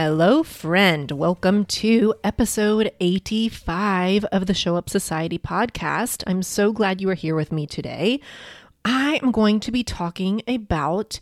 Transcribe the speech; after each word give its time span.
Hello, 0.00 0.44
friend. 0.44 1.10
Welcome 1.10 1.64
to 1.64 2.14
episode 2.22 2.92
85 3.00 4.26
of 4.26 4.46
the 4.46 4.54
Show 4.54 4.76
Up 4.76 4.88
Society 4.88 5.40
podcast. 5.40 6.22
I'm 6.24 6.44
so 6.44 6.72
glad 6.72 7.00
you 7.00 7.10
are 7.10 7.14
here 7.14 7.34
with 7.34 7.50
me 7.50 7.66
today. 7.66 8.20
I 8.84 9.18
am 9.24 9.32
going 9.32 9.58
to 9.58 9.72
be 9.72 9.82
talking 9.82 10.40
about 10.46 11.18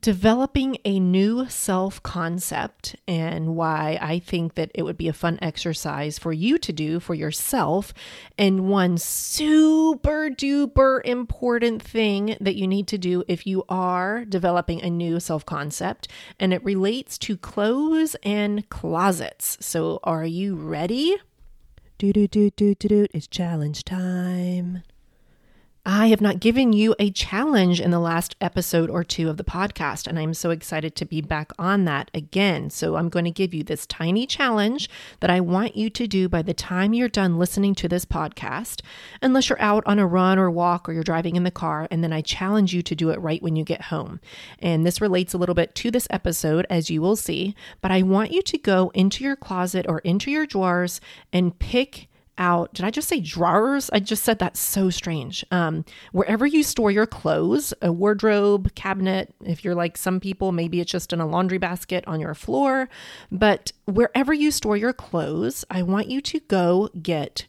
developing 0.00 0.78
a 0.84 1.00
new 1.00 1.48
self 1.48 2.02
concept 2.02 2.96
and 3.06 3.56
why 3.56 3.98
I 4.00 4.18
think 4.18 4.54
that 4.54 4.70
it 4.74 4.82
would 4.82 4.96
be 4.96 5.08
a 5.08 5.12
fun 5.12 5.38
exercise 5.42 6.18
for 6.18 6.32
you 6.32 6.58
to 6.58 6.72
do 6.72 7.00
for 7.00 7.14
yourself. 7.14 7.92
And 8.36 8.68
one 8.68 8.98
super 8.98 10.30
duper 10.30 11.00
important 11.04 11.82
thing 11.82 12.36
that 12.40 12.56
you 12.56 12.66
need 12.66 12.86
to 12.88 12.98
do 12.98 13.24
if 13.28 13.46
you 13.46 13.64
are 13.68 14.24
developing 14.24 14.82
a 14.82 14.90
new 14.90 15.20
self 15.20 15.44
concept, 15.44 16.08
and 16.38 16.52
it 16.52 16.64
relates 16.64 17.18
to 17.18 17.36
clothes 17.36 18.16
and 18.22 18.68
closets. 18.68 19.58
So, 19.60 20.00
are 20.04 20.26
you 20.26 20.54
ready? 20.54 21.16
Do 21.98 22.12
do 22.12 22.28
do 22.28 22.50
do 22.50 22.74
do 22.74 22.88
do. 22.88 23.06
It's 23.12 23.26
challenge 23.26 23.84
time. 23.84 24.82
I 25.90 26.08
have 26.08 26.20
not 26.20 26.38
given 26.38 26.74
you 26.74 26.94
a 26.98 27.10
challenge 27.10 27.80
in 27.80 27.90
the 27.90 27.98
last 27.98 28.36
episode 28.42 28.90
or 28.90 29.02
two 29.02 29.30
of 29.30 29.38
the 29.38 29.42
podcast, 29.42 30.06
and 30.06 30.18
I'm 30.18 30.34
so 30.34 30.50
excited 30.50 30.94
to 30.96 31.06
be 31.06 31.22
back 31.22 31.50
on 31.58 31.86
that 31.86 32.10
again. 32.12 32.68
So, 32.68 32.96
I'm 32.96 33.08
going 33.08 33.24
to 33.24 33.30
give 33.30 33.54
you 33.54 33.64
this 33.64 33.86
tiny 33.86 34.26
challenge 34.26 34.90
that 35.20 35.30
I 35.30 35.40
want 35.40 35.78
you 35.78 35.88
to 35.88 36.06
do 36.06 36.28
by 36.28 36.42
the 36.42 36.52
time 36.52 36.92
you're 36.92 37.08
done 37.08 37.38
listening 37.38 37.74
to 37.76 37.88
this 37.88 38.04
podcast, 38.04 38.82
unless 39.22 39.48
you're 39.48 39.62
out 39.62 39.82
on 39.86 39.98
a 39.98 40.06
run 40.06 40.38
or 40.38 40.50
walk 40.50 40.86
or 40.86 40.92
you're 40.92 41.02
driving 41.02 41.36
in 41.36 41.44
the 41.44 41.50
car. 41.50 41.88
And 41.90 42.04
then 42.04 42.12
I 42.12 42.20
challenge 42.20 42.74
you 42.74 42.82
to 42.82 42.94
do 42.94 43.08
it 43.08 43.20
right 43.22 43.42
when 43.42 43.56
you 43.56 43.64
get 43.64 43.80
home. 43.80 44.20
And 44.58 44.84
this 44.84 45.00
relates 45.00 45.32
a 45.32 45.38
little 45.38 45.54
bit 45.54 45.74
to 45.76 45.90
this 45.90 46.06
episode, 46.10 46.66
as 46.68 46.90
you 46.90 47.00
will 47.00 47.16
see, 47.16 47.54
but 47.80 47.90
I 47.90 48.02
want 48.02 48.30
you 48.30 48.42
to 48.42 48.58
go 48.58 48.90
into 48.92 49.24
your 49.24 49.36
closet 49.36 49.86
or 49.88 50.00
into 50.00 50.30
your 50.30 50.44
drawers 50.44 51.00
and 51.32 51.58
pick 51.58 52.08
out. 52.38 52.72
Did 52.74 52.84
i 52.84 52.90
just 52.90 53.08
say 53.08 53.20
drawers? 53.20 53.90
I 53.92 54.00
just 54.00 54.24
said 54.24 54.38
that's 54.38 54.60
so 54.60 54.90
strange. 54.90 55.44
Um, 55.50 55.84
wherever 56.12 56.46
you 56.46 56.62
store 56.62 56.90
your 56.90 57.06
clothes 57.06 57.74
a 57.82 57.92
wardrobe 57.92 58.74
cabinet 58.74 59.34
if 59.44 59.64
you're 59.64 59.74
like 59.74 59.96
some 59.96 60.20
people 60.20 60.52
maybe 60.52 60.80
it's 60.80 60.90
just 60.90 61.12
in 61.12 61.20
a 61.20 61.26
laundry 61.26 61.58
basket 61.58 62.04
on 62.06 62.20
your 62.20 62.34
floor. 62.34 62.88
But 63.30 63.72
wherever 63.84 64.32
you 64.32 64.50
store 64.50 64.76
your 64.76 64.92
clothes 64.92 65.64
i 65.70 65.82
want 65.82 66.08
you 66.08 66.20
to 66.20 66.40
go 66.40 66.88
get 67.00 67.46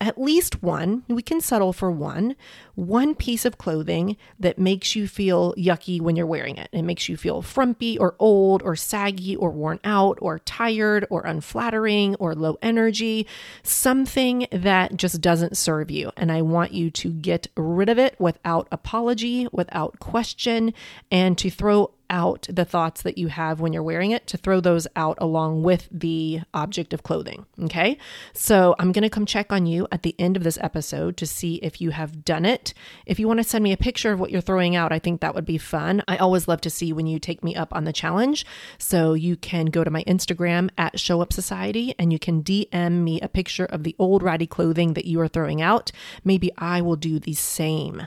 at 0.00 0.20
least 0.20 0.62
one, 0.62 1.04
we 1.08 1.22
can 1.22 1.40
settle 1.40 1.72
for 1.72 1.90
one, 1.90 2.36
one 2.74 3.14
piece 3.14 3.44
of 3.44 3.56
clothing 3.56 4.16
that 4.38 4.58
makes 4.58 4.94
you 4.94 5.08
feel 5.08 5.54
yucky 5.54 6.00
when 6.00 6.16
you're 6.16 6.26
wearing 6.26 6.56
it. 6.56 6.68
It 6.72 6.82
makes 6.82 7.08
you 7.08 7.16
feel 7.16 7.40
frumpy 7.40 7.98
or 7.98 8.14
old 8.18 8.62
or 8.62 8.76
saggy 8.76 9.34
or 9.34 9.50
worn 9.50 9.80
out 9.84 10.18
or 10.20 10.38
tired 10.40 11.06
or 11.08 11.22
unflattering 11.22 12.14
or 12.16 12.34
low 12.34 12.58
energy, 12.60 13.26
something 13.62 14.46
that 14.52 14.96
just 14.96 15.20
doesn't 15.20 15.56
serve 15.56 15.90
you. 15.90 16.12
And 16.16 16.30
I 16.30 16.42
want 16.42 16.72
you 16.72 16.90
to 16.90 17.10
get 17.10 17.48
rid 17.56 17.88
of 17.88 17.98
it 17.98 18.20
without 18.20 18.68
apology, 18.70 19.48
without 19.50 19.98
question, 19.98 20.74
and 21.10 21.38
to 21.38 21.48
throw 21.50 21.92
out 22.10 22.46
the 22.50 22.64
thoughts 22.64 23.02
that 23.02 23.18
you 23.18 23.28
have 23.28 23.60
when 23.60 23.72
you're 23.72 23.82
wearing 23.82 24.10
it 24.10 24.26
to 24.28 24.36
throw 24.36 24.60
those 24.60 24.86
out 24.96 25.18
along 25.20 25.62
with 25.62 25.88
the 25.90 26.40
object 26.54 26.92
of 26.92 27.02
clothing. 27.02 27.46
Okay. 27.62 27.98
So 28.32 28.74
I'm 28.78 28.92
going 28.92 29.02
to 29.02 29.10
come 29.10 29.26
check 29.26 29.52
on 29.52 29.66
you 29.66 29.86
at 29.90 30.02
the 30.02 30.14
end 30.18 30.36
of 30.36 30.44
this 30.44 30.58
episode 30.60 31.16
to 31.18 31.26
see 31.26 31.56
if 31.56 31.80
you 31.80 31.90
have 31.90 32.24
done 32.24 32.44
it. 32.44 32.74
If 33.06 33.18
you 33.18 33.26
want 33.26 33.38
to 33.38 33.44
send 33.44 33.62
me 33.62 33.72
a 33.72 33.76
picture 33.76 34.12
of 34.12 34.20
what 34.20 34.30
you're 34.30 34.40
throwing 34.40 34.76
out, 34.76 34.92
I 34.92 34.98
think 34.98 35.20
that 35.20 35.34
would 35.34 35.46
be 35.46 35.58
fun. 35.58 36.02
I 36.08 36.16
always 36.16 36.48
love 36.48 36.60
to 36.62 36.70
see 36.70 36.92
when 36.92 37.06
you 37.06 37.18
take 37.18 37.44
me 37.44 37.54
up 37.54 37.74
on 37.74 37.84
the 37.84 37.92
challenge. 37.92 38.46
So 38.78 39.14
you 39.14 39.36
can 39.36 39.66
go 39.66 39.84
to 39.84 39.90
my 39.90 40.04
Instagram 40.04 40.70
at 40.78 40.98
Show 40.98 41.20
Up 41.20 41.32
Society 41.32 41.94
and 41.98 42.12
you 42.12 42.18
can 42.18 42.42
DM 42.42 43.02
me 43.02 43.20
a 43.20 43.28
picture 43.28 43.66
of 43.66 43.82
the 43.82 43.96
old 43.98 44.22
ratty 44.22 44.46
clothing 44.46 44.94
that 44.94 45.04
you 45.04 45.20
are 45.20 45.28
throwing 45.28 45.62
out. 45.62 45.92
Maybe 46.24 46.50
I 46.58 46.80
will 46.80 46.96
do 46.96 47.18
the 47.18 47.34
same. 47.34 48.06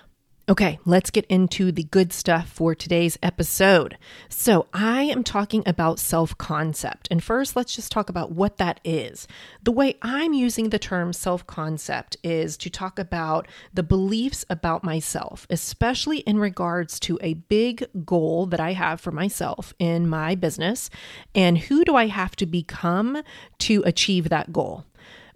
Okay, 0.49 0.79
let's 0.83 1.11
get 1.11 1.27
into 1.27 1.71
the 1.71 1.83
good 1.83 2.11
stuff 2.11 2.49
for 2.49 2.73
today's 2.73 3.19
episode. 3.21 3.99
So, 4.29 4.65
I 4.73 5.03
am 5.03 5.23
talking 5.23 5.61
about 5.67 5.99
self 5.99 6.35
concept. 6.39 7.07
And 7.11 7.23
first, 7.23 7.55
let's 7.55 7.75
just 7.75 7.91
talk 7.91 8.09
about 8.09 8.31
what 8.31 8.57
that 8.57 8.79
is. 8.83 9.27
The 9.61 9.71
way 9.71 9.99
I'm 10.01 10.33
using 10.33 10.71
the 10.71 10.79
term 10.79 11.13
self 11.13 11.45
concept 11.45 12.17
is 12.23 12.57
to 12.57 12.69
talk 12.71 12.97
about 12.97 13.47
the 13.75 13.83
beliefs 13.83 14.43
about 14.49 14.83
myself, 14.83 15.45
especially 15.51 16.21
in 16.21 16.39
regards 16.39 16.99
to 17.01 17.19
a 17.21 17.35
big 17.35 17.85
goal 18.03 18.47
that 18.47 18.59
I 18.59 18.73
have 18.73 18.99
for 18.99 19.11
myself 19.11 19.75
in 19.77 20.09
my 20.09 20.33
business. 20.33 20.89
And 21.35 21.59
who 21.59 21.85
do 21.85 21.95
I 21.95 22.07
have 22.07 22.35
to 22.37 22.47
become 22.47 23.21
to 23.59 23.83
achieve 23.85 24.29
that 24.29 24.51
goal? 24.51 24.83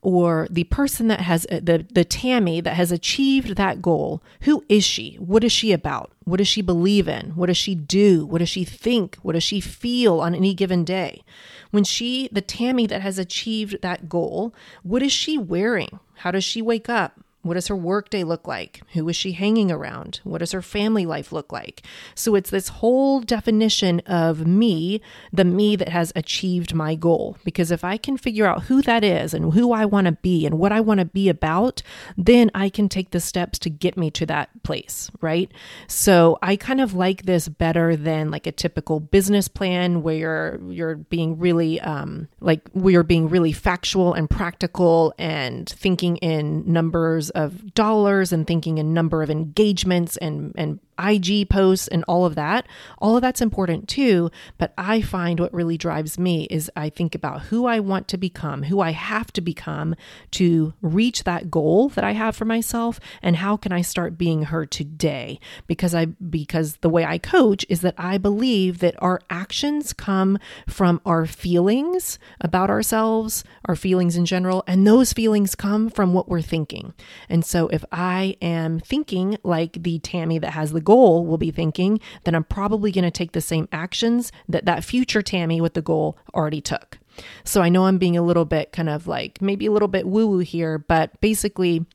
Or 0.03 0.47
the 0.51 0.65
person 0.65 1.07
that 1.07 1.21
has 1.21 1.47
uh, 1.49 1.61
the 1.63 1.85
the 1.89 2.03
Tammie 2.03 2.59
that 2.59 2.73
has 2.73 2.91
achieved 2.91 3.55
that 3.55 3.81
goal, 3.81 4.21
who 4.41 4.65
is 4.67 4.83
she? 4.83 5.15
What 5.15 5.45
is 5.45 5.53
she 5.53 5.71
about? 5.71 6.11
What 6.25 6.37
does 6.37 6.47
she 6.49 6.61
believe 6.61 7.07
in? 7.07 7.31
What 7.31 7.47
does 7.47 7.55
she 7.55 7.73
do? 7.73 8.25
What 8.25 8.39
does 8.39 8.49
she 8.49 8.65
think? 8.65 9.15
What 9.21 9.31
does 9.31 9.43
she 9.43 9.61
feel 9.61 10.19
on 10.19 10.35
any 10.35 10.53
given 10.53 10.83
day? 10.83 11.23
When 11.71 11.85
she, 11.85 12.27
the 12.33 12.41
Tammie 12.41 12.85
that 12.87 13.01
has 13.01 13.17
achieved 13.17 13.81
that 13.81 14.09
goal, 14.09 14.53
what 14.83 15.01
is 15.01 15.13
she 15.13 15.37
wearing? 15.37 15.99
How 16.15 16.31
does 16.31 16.43
she 16.43 16.61
wake 16.61 16.89
up? 16.89 17.21
What 17.43 17.55
does 17.55 17.67
her 17.67 17.75
workday 17.75 18.23
look 18.23 18.47
like? 18.47 18.81
Who 18.93 19.07
is 19.09 19.15
she 19.15 19.33
hanging 19.33 19.69
around? 19.69 20.21
What 20.23 20.39
does 20.39 20.53
her 20.53 20.61
family 20.61 21.05
life 21.05 21.31
look 21.31 21.51
like? 21.51 21.83
So 22.15 22.35
it's 22.35 22.49
this 22.49 22.69
whole 22.69 23.19
definition 23.19 23.99
of 24.01 24.47
me, 24.47 25.01
the 25.31 25.43
me 25.43 25.75
that 25.75 25.89
has 25.89 26.13
achieved 26.15 26.73
my 26.73 26.95
goal. 26.95 27.37
Because 27.43 27.69
if 27.69 27.83
I 27.83 27.97
can 27.97 28.17
figure 28.17 28.45
out 28.45 28.63
who 28.63 28.81
that 28.83 29.03
is 29.03 29.33
and 29.33 29.53
who 29.53 29.73
I 29.73 29.83
want 29.85 30.05
to 30.05 30.13
be 30.13 30.45
and 30.45 30.57
what 30.57 30.71
I 30.71 30.79
want 30.79 30.99
to 30.99 31.05
be 31.05 31.27
about, 31.27 31.83
then 32.17 32.49
I 32.55 32.69
can 32.69 32.87
take 32.87 33.11
the 33.11 33.19
steps 33.19 33.59
to 33.59 33.69
get 33.69 33.97
me 33.97 34.09
to 34.11 34.25
that 34.27 34.63
place, 34.63 35.11
right? 35.19 35.51
So 35.87 36.39
I 36.41 36.55
kind 36.55 36.79
of 36.79 36.93
like 36.93 37.23
this 37.23 37.49
better 37.49 37.97
than 37.97 38.31
like 38.31 38.47
a 38.47 38.51
typical 38.53 39.01
business 39.01 39.49
plan 39.49 40.01
where 40.01 40.15
you're 40.15 40.59
you're 40.71 40.95
being 40.95 41.37
really 41.39 41.79
um 41.81 42.27
like 42.39 42.61
we're 42.73 43.03
being 43.03 43.27
really 43.27 43.51
factual 43.51 44.13
and 44.13 44.29
practical 44.29 45.13
and 45.17 45.67
thinking 45.67 46.17
in 46.17 46.71
numbers 46.71 47.29
of 47.33 47.73
dollars 47.73 48.31
and 48.31 48.45
thinking 48.45 48.79
a 48.79 48.83
number 48.83 49.23
of 49.23 49.29
engagements 49.29 50.17
and 50.17 50.53
and 50.57 50.79
IG 51.03 51.49
posts 51.49 51.87
and 51.87 52.03
all 52.07 52.25
of 52.25 52.35
that. 52.35 52.67
All 52.99 53.15
of 53.15 53.21
that's 53.21 53.41
important 53.41 53.87
too. 53.87 54.31
But 54.57 54.73
I 54.77 55.01
find 55.01 55.39
what 55.39 55.53
really 55.53 55.77
drives 55.77 56.17
me 56.17 56.45
is 56.49 56.71
I 56.75 56.89
think 56.89 57.15
about 57.15 57.43
who 57.43 57.65
I 57.65 57.79
want 57.79 58.07
to 58.09 58.17
become, 58.17 58.63
who 58.63 58.79
I 58.79 58.91
have 58.91 59.31
to 59.33 59.41
become 59.41 59.95
to 60.31 60.73
reach 60.81 61.23
that 61.23 61.51
goal 61.51 61.89
that 61.89 62.03
I 62.03 62.11
have 62.11 62.35
for 62.35 62.45
myself, 62.45 62.99
and 63.21 63.37
how 63.37 63.57
can 63.57 63.71
I 63.71 63.81
start 63.81 64.17
being 64.17 64.43
her 64.43 64.65
today? 64.65 65.39
Because 65.67 65.93
I 65.93 66.05
because 66.05 66.77
the 66.77 66.89
way 66.89 67.05
I 67.05 67.17
coach 67.17 67.65
is 67.69 67.81
that 67.81 67.95
I 67.97 68.17
believe 68.17 68.79
that 68.79 68.95
our 68.99 69.21
actions 69.29 69.93
come 69.93 70.37
from 70.67 71.01
our 71.05 71.25
feelings 71.25 72.19
about 72.39 72.69
ourselves, 72.69 73.43
our 73.65 73.75
feelings 73.75 74.15
in 74.15 74.25
general, 74.25 74.63
and 74.67 74.85
those 74.85 75.13
feelings 75.13 75.55
come 75.55 75.89
from 75.89 76.13
what 76.13 76.29
we're 76.29 76.41
thinking. 76.41 76.93
And 77.29 77.43
so 77.43 77.67
if 77.69 77.83
I 77.91 78.37
am 78.41 78.79
thinking 78.79 79.37
like 79.43 79.83
the 79.83 79.99
Tammie 79.99 80.39
that 80.39 80.51
has 80.51 80.71
the 80.71 80.81
goal 80.81 80.92
will 80.95 81.37
be 81.37 81.51
thinking, 81.51 81.99
then 82.23 82.35
I'm 82.35 82.43
probably 82.43 82.91
going 82.91 83.03
to 83.03 83.11
take 83.11 83.31
the 83.31 83.41
same 83.41 83.67
actions 83.71 84.31
that 84.47 84.65
that 84.65 84.83
future 84.83 85.21
Tammie 85.21 85.61
with 85.61 85.73
the 85.73 85.81
goal 85.81 86.17
already 86.33 86.61
took. 86.61 86.99
So 87.43 87.61
I 87.61 87.69
know 87.69 87.85
I'm 87.85 87.97
being 87.97 88.17
a 88.17 88.23
little 88.23 88.45
bit 88.45 88.71
kind 88.71 88.89
of 88.89 89.07
like 89.07 89.41
maybe 89.41 89.65
a 89.65 89.71
little 89.71 89.87
bit 89.87 90.07
woo 90.07 90.27
woo 90.27 90.39
here, 90.39 90.77
but 90.77 91.19
basically, 91.21 91.85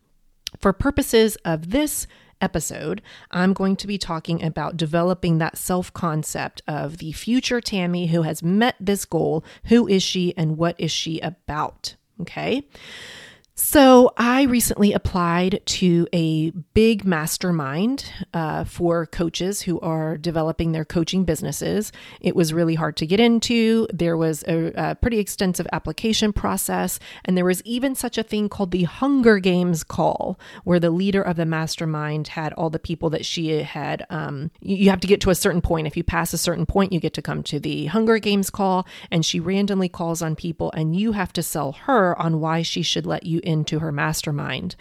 for 0.58 0.72
purposes 0.72 1.36
of 1.44 1.70
this 1.70 2.06
episode, 2.40 3.02
I'm 3.30 3.52
going 3.52 3.76
to 3.76 3.86
be 3.86 3.98
talking 3.98 4.42
about 4.42 4.76
developing 4.76 5.38
that 5.38 5.58
self 5.58 5.92
concept 5.92 6.62
of 6.66 6.98
the 6.98 7.12
future 7.12 7.60
Tammie 7.60 8.06
who 8.06 8.22
has 8.22 8.42
met 8.42 8.76
this 8.80 9.04
goal. 9.04 9.44
Who 9.64 9.88
is 9.88 10.02
she 10.02 10.36
and 10.36 10.56
what 10.56 10.76
is 10.78 10.90
she 10.90 11.20
about? 11.20 11.96
Okay. 12.20 12.62
So, 13.60 14.12
I 14.16 14.44
recently 14.44 14.92
applied 14.92 15.62
to 15.66 16.06
a 16.14 16.50
big 16.74 17.04
mastermind 17.04 18.08
uh, 18.32 18.62
for 18.62 19.04
coaches 19.04 19.62
who 19.62 19.80
are 19.80 20.16
developing 20.16 20.70
their 20.70 20.84
coaching 20.84 21.24
businesses. 21.24 21.90
It 22.20 22.36
was 22.36 22.52
really 22.52 22.76
hard 22.76 22.96
to 22.98 23.06
get 23.06 23.18
into. 23.18 23.88
There 23.92 24.16
was 24.16 24.44
a, 24.46 24.72
a, 24.76 24.94
pretty 24.94 25.18
extensive 25.18 25.66
application 25.72 26.32
process, 26.32 27.00
and 27.24 27.36
there 27.36 27.44
was 27.44 27.60
even 27.64 27.96
such 27.96 28.16
a 28.16 28.22
thing 28.22 28.48
called 28.48 28.70
the 28.70 28.84
Hunger 28.84 29.40
Games 29.40 29.82
call, 29.82 30.38
where 30.62 30.78
the 30.78 30.92
leader 30.92 31.20
of 31.20 31.34
the 31.34 31.44
mastermind 31.44 32.28
had 32.28 32.52
all 32.52 32.70
the 32.70 32.78
people 32.78 33.10
that 33.10 33.26
she 33.26 33.60
had. 33.64 34.06
Um, 34.08 34.52
you 34.60 34.88
have 34.88 35.00
to 35.00 35.08
get 35.08 35.20
to 35.22 35.30
a 35.30 35.34
certain 35.34 35.62
point. 35.62 35.88
If 35.88 35.96
you 35.96 36.04
pass 36.04 36.32
a 36.32 36.38
certain 36.38 36.64
point, 36.64 36.92
you 36.92 37.00
get 37.00 37.14
to 37.14 37.22
come 37.22 37.42
to 37.42 37.58
the 37.58 37.86
Hunger 37.86 38.20
Games 38.20 38.50
call, 38.50 38.86
and 39.10 39.26
she 39.26 39.40
randomly 39.40 39.88
calls 39.88 40.22
on 40.22 40.36
people, 40.36 40.70
and 40.76 40.94
you 40.94 41.10
have 41.10 41.32
to 41.32 41.42
sell 41.42 41.72
her 41.72 42.16
on 42.22 42.38
why 42.38 42.62
she 42.62 42.82
should 42.82 43.04
let 43.04 43.26
you 43.26 43.40
into 43.48 43.78
her 43.78 43.90
mastermind. 43.90 44.76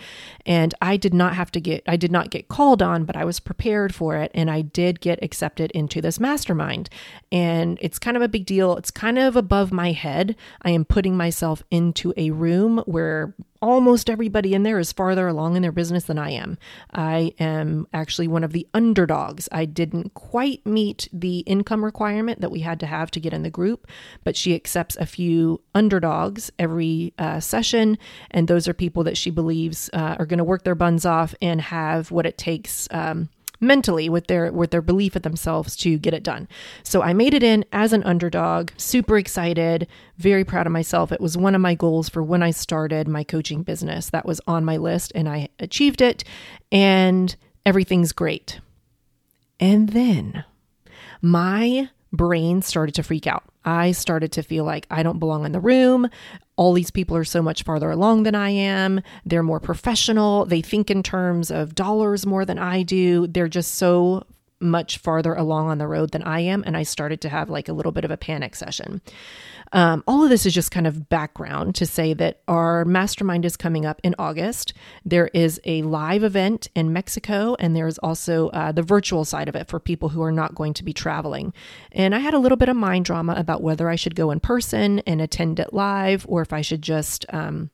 And 0.45 0.75
I 0.81 0.97
did 0.97 1.13
not 1.13 1.35
have 1.35 1.51
to 1.51 1.61
get, 1.61 1.83
I 1.87 1.95
did 1.95 2.11
not 2.11 2.29
get 2.29 2.49
called 2.49 2.81
on, 2.83 3.05
but 3.05 3.15
I 3.15 3.23
was 3.23 3.39
prepared 3.39 3.95
for 3.95 4.17
it. 4.17 4.29
And 4.35 4.51
I 4.51 4.61
did 4.61 4.99
get 4.99 5.23
accepted 5.23 5.71
into 5.71 6.01
this 6.01 6.19
mastermind. 6.19 6.89
And 7.31 7.79
it's 7.81 7.97
kind 7.97 8.17
of 8.17 8.23
a 8.23 8.27
big 8.27 8.45
deal. 8.45 8.75
It's 8.75 8.91
kind 8.91 9.17
of 9.17 9.37
above 9.37 9.71
my 9.71 9.93
head. 9.93 10.35
I 10.63 10.71
am 10.71 10.83
putting 10.83 11.15
myself 11.15 11.63
into 11.71 12.13
a 12.17 12.31
room 12.31 12.79
where 12.85 13.33
almost 13.61 14.09
everybody 14.09 14.53
in 14.53 14.63
there 14.63 14.79
is 14.79 14.91
farther 14.91 15.27
along 15.27 15.55
in 15.55 15.61
their 15.61 15.71
business 15.71 16.05
than 16.05 16.17
I 16.17 16.31
am. 16.31 16.57
I 16.93 17.33
am 17.39 17.87
actually 17.93 18.27
one 18.27 18.43
of 18.43 18.53
the 18.53 18.67
underdogs. 18.73 19.49
I 19.51 19.65
didn't 19.65 20.13
quite 20.13 20.65
meet 20.65 21.07
the 21.13 21.39
income 21.39 21.83
requirement 21.83 22.41
that 22.41 22.51
we 22.51 22.61
had 22.61 22.79
to 22.81 22.85
have 22.85 23.11
to 23.11 23.19
get 23.19 23.33
in 23.33 23.43
the 23.43 23.49
group, 23.49 23.87
but 24.23 24.35
she 24.35 24.55
accepts 24.55 24.95
a 24.97 25.05
few 25.05 25.61
underdogs 25.73 26.51
every 26.59 27.13
uh, 27.17 27.39
session. 27.39 27.97
And 28.31 28.47
those 28.47 28.67
are 28.67 28.73
people 28.73 29.03
that 29.03 29.17
she 29.17 29.31
believes 29.31 29.89
uh, 29.93 30.15
are 30.19 30.25
going 30.25 30.37
to 30.39 30.43
work 30.43 30.63
their 30.63 30.75
buns 30.75 31.05
off 31.05 31.33
and 31.41 31.61
have 31.61 32.11
what 32.11 32.25
it 32.25 32.37
takes. 32.37 32.87
Um, 32.91 33.29
mentally 33.59 34.09
with 34.09 34.27
their 34.27 34.51
with 34.51 34.71
their 34.71 34.81
belief 34.81 35.15
in 35.15 35.21
themselves 35.21 35.75
to 35.77 35.97
get 35.97 36.13
it 36.13 36.23
done. 36.23 36.47
So 36.83 37.01
I 37.01 37.13
made 37.13 37.33
it 37.33 37.43
in 37.43 37.65
as 37.71 37.93
an 37.93 38.03
underdog, 38.03 38.71
super 38.77 39.17
excited, 39.17 39.87
very 40.17 40.43
proud 40.43 40.67
of 40.67 40.73
myself. 40.73 41.11
It 41.11 41.21
was 41.21 41.37
one 41.37 41.55
of 41.55 41.61
my 41.61 41.75
goals 41.75 42.09
for 42.09 42.23
when 42.23 42.43
I 42.43 42.51
started 42.51 43.07
my 43.07 43.23
coaching 43.23 43.63
business. 43.63 44.09
That 44.09 44.25
was 44.25 44.41
on 44.47 44.65
my 44.65 44.77
list 44.77 45.11
and 45.15 45.27
I 45.27 45.49
achieved 45.59 46.01
it 46.01 46.23
and 46.71 47.35
everything's 47.65 48.11
great. 48.11 48.59
And 49.59 49.89
then 49.89 50.43
my 51.21 51.89
brain 52.13 52.61
started 52.61 52.95
to 52.95 53.03
freak 53.03 53.27
out. 53.27 53.43
I 53.65 53.91
started 53.91 54.31
to 54.33 54.43
feel 54.43 54.63
like 54.63 54.87
I 54.89 55.03
don't 55.03 55.19
belong 55.19 55.45
in 55.45 55.51
the 55.51 55.59
room. 55.59 56.09
All 56.55 56.73
these 56.73 56.91
people 56.91 57.15
are 57.17 57.23
so 57.23 57.41
much 57.41 57.63
farther 57.63 57.91
along 57.91 58.23
than 58.23 58.35
I 58.35 58.49
am. 58.49 59.01
They're 59.25 59.43
more 59.43 59.59
professional. 59.59 60.45
They 60.45 60.61
think 60.61 60.89
in 60.89 61.03
terms 61.03 61.51
of 61.51 61.75
dollars 61.75 62.25
more 62.25 62.45
than 62.45 62.57
I 62.57 62.83
do. 62.83 63.27
They're 63.27 63.47
just 63.47 63.75
so 63.75 64.25
much 64.59 64.97
farther 64.97 65.33
along 65.33 65.69
on 65.69 65.77
the 65.77 65.87
road 65.87 66.11
than 66.11 66.23
I 66.23 66.41
am. 66.41 66.63
And 66.65 66.75
I 66.75 66.83
started 66.83 67.21
to 67.21 67.29
have 67.29 67.49
like 67.49 67.69
a 67.69 67.73
little 67.73 67.91
bit 67.91 68.05
of 68.05 68.11
a 68.11 68.17
panic 68.17 68.55
session. 68.55 69.01
Um, 69.73 70.03
all 70.07 70.23
of 70.23 70.29
this 70.29 70.45
is 70.45 70.53
just 70.53 70.71
kind 70.71 70.87
of 70.87 71.09
background 71.09 71.75
to 71.75 71.85
say 71.85 72.13
that 72.13 72.41
our 72.47 72.85
mastermind 72.85 73.45
is 73.45 73.57
coming 73.57 73.85
up 73.85 73.99
in 74.03 74.15
August. 74.17 74.73
There 75.03 75.29
is 75.33 75.59
a 75.65 75.81
live 75.81 76.23
event 76.23 76.69
in 76.73 76.93
Mexico, 76.93 77.55
and 77.59 77.75
there's 77.75 77.97
also 77.97 78.47
uh, 78.49 78.71
the 78.71 78.81
virtual 78.81 79.25
side 79.25 79.49
of 79.49 79.55
it 79.55 79.67
for 79.67 79.79
people 79.79 80.09
who 80.09 80.21
are 80.21 80.31
not 80.31 80.55
going 80.55 80.73
to 80.75 80.83
be 80.83 80.93
traveling. 80.93 81.53
And 81.91 82.15
I 82.15 82.19
had 82.19 82.33
a 82.33 82.39
little 82.39 82.57
bit 82.57 82.69
of 82.69 82.77
mind 82.77 83.05
drama 83.05 83.33
about 83.37 83.61
whether 83.61 83.89
I 83.89 83.95
should 83.95 84.15
go 84.15 84.31
in 84.31 84.39
person 84.39 84.99
and 84.99 85.19
attend 85.19 85.59
it 85.59 85.73
live 85.73 86.25
or 86.29 86.41
if 86.41 86.53
I 86.53 86.61
should 86.61 86.81
just. 86.81 87.25
Um, 87.29 87.69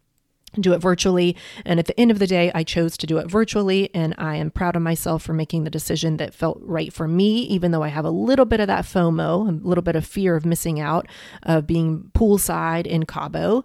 do 0.61 0.73
it 0.73 0.79
virtually. 0.79 1.35
And 1.65 1.79
at 1.79 1.85
the 1.85 1.99
end 1.99 2.11
of 2.11 2.19
the 2.19 2.27
day, 2.27 2.51
I 2.53 2.63
chose 2.63 2.97
to 2.97 3.07
do 3.07 3.17
it 3.17 3.29
virtually. 3.29 3.89
And 3.93 4.13
I 4.17 4.35
am 4.35 4.51
proud 4.51 4.75
of 4.75 4.81
myself 4.81 5.23
for 5.23 5.33
making 5.33 5.63
the 5.63 5.69
decision 5.69 6.17
that 6.17 6.33
felt 6.33 6.59
right 6.61 6.91
for 6.91 7.07
me, 7.07 7.41
even 7.43 7.71
though 7.71 7.83
I 7.83 7.89
have 7.89 8.05
a 8.05 8.11
little 8.11 8.45
bit 8.45 8.59
of 8.59 8.67
that 8.67 8.85
FOMO, 8.85 9.47
a 9.47 9.67
little 9.67 9.81
bit 9.81 9.95
of 9.95 10.05
fear 10.05 10.35
of 10.35 10.45
missing 10.45 10.79
out 10.79 11.07
of 11.43 11.67
being 11.67 12.11
poolside 12.13 12.85
in 12.85 13.05
Cabo. 13.05 13.63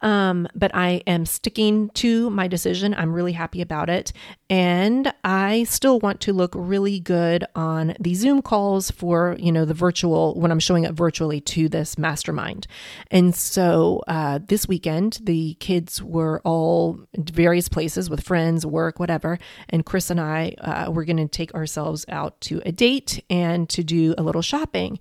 Um, 0.00 0.46
but 0.54 0.74
I 0.74 1.02
am 1.06 1.26
sticking 1.26 1.90
to 1.90 2.30
my 2.30 2.46
decision. 2.46 2.94
I'm 2.94 3.12
really 3.12 3.32
happy 3.32 3.60
about 3.60 3.90
it. 3.90 4.12
And 4.48 5.12
I 5.24 5.64
still 5.64 5.98
want 5.98 6.20
to 6.22 6.32
look 6.32 6.52
really 6.54 7.00
good 7.00 7.44
on 7.54 7.94
the 7.98 8.14
Zoom 8.14 8.40
calls 8.40 8.90
for, 8.90 9.36
you 9.38 9.50
know, 9.50 9.64
the 9.64 9.74
virtual, 9.74 10.34
when 10.34 10.50
I'm 10.50 10.60
showing 10.60 10.86
up 10.86 10.94
virtually 10.94 11.40
to 11.42 11.68
this 11.68 11.98
mastermind. 11.98 12.66
And 13.10 13.34
so 13.34 14.02
uh, 14.06 14.38
this 14.46 14.68
weekend, 14.68 15.18
the 15.22 15.54
kids 15.54 16.02
were 16.02 16.40
all 16.44 17.00
various 17.16 17.68
places 17.68 18.08
with 18.08 18.22
friends, 18.22 18.64
work, 18.64 19.00
whatever. 19.00 19.38
And 19.68 19.84
Chris 19.84 20.10
and 20.10 20.20
I 20.20 20.54
uh, 20.58 20.90
were 20.90 21.04
going 21.04 21.16
to 21.16 21.28
take 21.28 21.54
ourselves 21.54 22.06
out 22.08 22.40
to 22.42 22.62
a 22.64 22.72
date 22.72 23.22
and 23.28 23.68
to 23.70 23.82
do 23.82 24.14
a 24.16 24.22
little 24.22 24.42
shopping. 24.42 24.98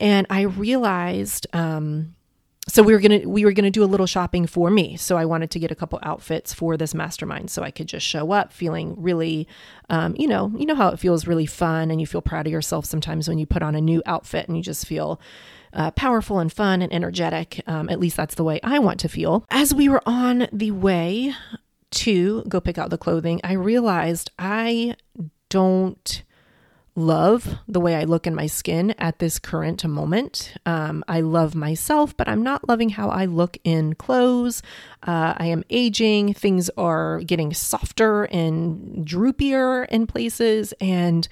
And 0.00 0.26
I 0.28 0.42
realized, 0.42 1.46
um, 1.52 2.16
so 2.68 2.82
we 2.82 2.92
were 2.92 3.00
gonna 3.00 3.28
we 3.28 3.44
were 3.44 3.52
gonna 3.52 3.70
do 3.70 3.82
a 3.82 3.86
little 3.86 4.06
shopping 4.06 4.46
for 4.46 4.70
me. 4.70 4.96
So 4.96 5.16
I 5.16 5.24
wanted 5.24 5.50
to 5.50 5.58
get 5.58 5.70
a 5.70 5.74
couple 5.74 5.98
outfits 6.02 6.54
for 6.54 6.76
this 6.76 6.94
mastermind, 6.94 7.50
so 7.50 7.62
I 7.62 7.70
could 7.70 7.88
just 7.88 8.06
show 8.06 8.32
up 8.32 8.52
feeling 8.52 8.94
really, 8.96 9.48
um, 9.90 10.14
you 10.16 10.28
know, 10.28 10.52
you 10.56 10.64
know 10.66 10.76
how 10.76 10.88
it 10.88 10.98
feels 10.98 11.26
really 11.26 11.46
fun, 11.46 11.90
and 11.90 12.00
you 12.00 12.06
feel 12.06 12.22
proud 12.22 12.46
of 12.46 12.52
yourself 12.52 12.84
sometimes 12.84 13.28
when 13.28 13.38
you 13.38 13.46
put 13.46 13.62
on 13.62 13.74
a 13.74 13.80
new 13.80 14.02
outfit 14.06 14.46
and 14.46 14.56
you 14.56 14.62
just 14.62 14.86
feel 14.86 15.20
uh, 15.72 15.90
powerful 15.92 16.38
and 16.38 16.52
fun 16.52 16.82
and 16.82 16.92
energetic. 16.92 17.62
Um, 17.66 17.88
at 17.88 17.98
least 17.98 18.16
that's 18.16 18.36
the 18.36 18.44
way 18.44 18.60
I 18.62 18.78
want 18.78 19.00
to 19.00 19.08
feel. 19.08 19.44
As 19.50 19.74
we 19.74 19.88
were 19.88 20.02
on 20.06 20.46
the 20.52 20.70
way 20.70 21.34
to 21.90 22.42
go 22.48 22.60
pick 22.60 22.78
out 22.78 22.90
the 22.90 22.98
clothing, 22.98 23.40
I 23.42 23.54
realized 23.54 24.30
I 24.38 24.96
don't 25.48 26.22
love 26.94 27.56
the 27.66 27.80
way 27.80 27.94
I 27.96 28.04
look 28.04 28.26
in 28.26 28.34
my 28.34 28.46
skin 28.46 28.90
at 28.98 29.18
this 29.18 29.38
current 29.38 29.84
moment. 29.84 30.54
Um, 30.66 31.02
I 31.08 31.20
love 31.20 31.54
myself, 31.54 32.16
but 32.16 32.28
I'm 32.28 32.42
not 32.42 32.68
loving 32.68 32.90
how 32.90 33.08
I 33.08 33.24
look 33.24 33.56
in 33.64 33.94
clothes. 33.94 34.62
Uh, 35.06 35.34
I 35.36 35.46
am 35.46 35.64
aging, 35.70 36.34
things 36.34 36.68
are 36.76 37.20
getting 37.20 37.54
softer 37.54 38.24
and 38.24 39.06
droopier 39.06 39.88
in 39.88 40.06
places. 40.06 40.74
And 40.80 41.26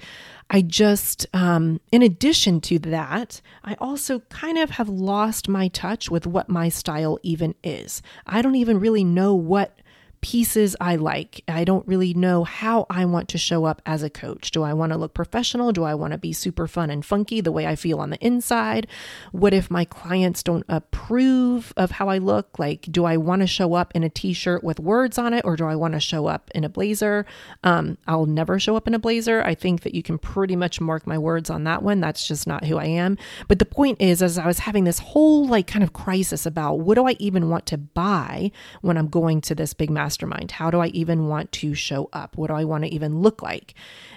I 0.49 0.61
just, 0.61 1.27
um, 1.33 1.79
in 1.91 2.01
addition 2.01 2.59
to 2.61 2.79
that, 2.79 3.41
I 3.63 3.75
also 3.75 4.19
kind 4.29 4.57
of 4.57 4.71
have 4.71 4.89
lost 4.89 5.47
my 5.47 5.67
touch 5.69 6.09
with 6.09 6.27
what 6.27 6.49
my 6.49 6.69
style 6.69 7.19
even 7.23 7.55
is. 7.63 8.01
I 8.25 8.41
don't 8.41 8.55
even 8.55 8.79
really 8.79 9.03
know 9.03 9.35
what 9.35 9.77
pieces 10.21 10.75
I 10.79 10.95
like. 10.95 11.43
I 11.47 11.63
don't 11.63 11.87
really 11.87 12.13
know 12.13 12.43
how 12.43 12.85
I 12.89 13.05
want 13.05 13.27
to 13.29 13.37
show 13.39 13.65
up 13.65 13.81
as 13.85 14.03
a 14.03 14.09
coach. 14.09 14.51
Do 14.51 14.61
I 14.61 14.73
want 14.73 14.91
to 14.91 14.97
look 14.97 15.15
professional? 15.15 15.71
Do 15.71 15.83
I 15.83 15.95
want 15.95 16.11
to 16.11 16.17
be 16.17 16.31
super 16.31 16.67
fun 16.67 16.91
and 16.91 17.03
funky 17.03 17.41
the 17.41 17.51
way 17.51 17.65
I 17.65 17.75
feel 17.75 17.99
on 17.99 18.11
the 18.11 18.23
inside? 18.23 18.87
What 19.31 19.53
if 19.53 19.71
my 19.71 19.83
clients 19.83 20.43
don't 20.43 20.63
approve 20.69 21.73
of 21.75 21.91
how 21.91 22.07
I 22.07 22.19
look? 22.19 22.59
Like, 22.59 22.83
do 22.83 23.05
I 23.05 23.17
want 23.17 23.41
to 23.41 23.47
show 23.47 23.73
up 23.73 23.91
in 23.95 24.03
a 24.03 24.09
t 24.09 24.31
shirt 24.33 24.63
with 24.63 24.79
words 24.79 25.17
on 25.17 25.33
it 25.33 25.43
or 25.43 25.55
do 25.55 25.65
I 25.65 25.75
want 25.75 25.95
to 25.95 25.99
show 25.99 26.27
up 26.27 26.51
in 26.53 26.63
a 26.63 26.69
blazer? 26.69 27.25
Um, 27.63 27.97
I'll 28.07 28.27
never 28.27 28.59
show 28.59 28.75
up 28.75 28.87
in 28.87 28.93
a 28.93 28.99
blazer. 28.99 29.41
I 29.43 29.55
think 29.55 29.81
that 29.81 29.95
you 29.95 30.03
can 30.03 30.19
pretty 30.19 30.55
much 30.55 30.79
mark 30.79 31.07
my 31.07 31.17
words 31.17 31.49
on 31.49 31.63
that 31.63 31.81
one. 31.81 31.99
That's 31.99 32.27
just 32.27 32.45
not 32.45 32.65
who 32.65 32.77
I 32.77 32.85
am. 32.85 33.17
But 33.47 33.57
the 33.57 33.65
point 33.65 33.99
is, 33.99 34.21
as 34.21 34.37
I 34.37 34.45
was 34.45 34.59
having 34.59 34.83
this 34.83 34.99
whole 34.99 35.47
like 35.47 35.65
kind 35.65 35.83
of 35.83 35.93
crisis 35.93 36.45
about 36.45 36.75
what 36.75 36.95
do 36.95 37.07
I 37.07 37.15
even 37.19 37.49
want 37.49 37.65
to 37.67 37.77
buy 37.77 38.51
when 38.81 38.97
I'm 38.97 39.07
going 39.07 39.41
to 39.41 39.55
this 39.55 39.73
big 39.73 39.89
master 39.89 40.10
mastermind? 40.11 40.51
How 40.51 40.69
do 40.69 40.79
I 40.79 40.87
even 40.87 41.29
want 41.29 41.53
to 41.53 41.73
show 41.73 42.09
up? 42.11 42.37
What 42.37 42.47
do 42.47 42.53
I 42.53 42.65
want 42.65 42.83
to 42.83 42.93
even 42.93 43.21
look 43.21 43.41
like? 43.41 43.73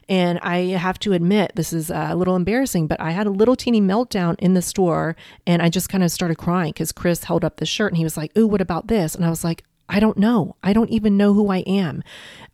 And 0.08 0.40
I 0.40 0.76
have 0.76 0.98
to 1.00 1.12
admit, 1.12 1.52
this 1.54 1.72
is 1.72 1.88
a 1.88 2.16
little 2.16 2.34
embarrassing, 2.34 2.88
but 2.88 3.00
I 3.00 3.12
had 3.12 3.28
a 3.28 3.30
little 3.30 3.54
teeny 3.54 3.80
meltdown 3.80 4.34
in 4.40 4.54
the 4.54 4.60
store 4.62 5.14
and 5.46 5.62
I 5.62 5.68
just 5.68 5.88
kind 5.88 6.02
of 6.02 6.10
started 6.10 6.36
crying 6.36 6.72
because 6.72 6.90
Chris 6.90 7.24
held 7.24 7.44
up 7.44 7.58
the 7.58 7.66
shirt 7.66 7.92
and 7.92 7.96
he 7.96 8.04
was 8.04 8.16
like, 8.16 8.36
Ooh, 8.36 8.48
what 8.48 8.60
about 8.60 8.88
this? 8.88 9.14
And 9.14 9.24
I 9.24 9.30
was 9.30 9.44
like, 9.44 9.62
I 9.88 10.00
don't 10.00 10.18
know. 10.18 10.56
I 10.64 10.72
don't 10.72 10.90
even 10.90 11.16
know 11.16 11.32
who 11.32 11.48
I 11.50 11.58
am. 11.58 12.02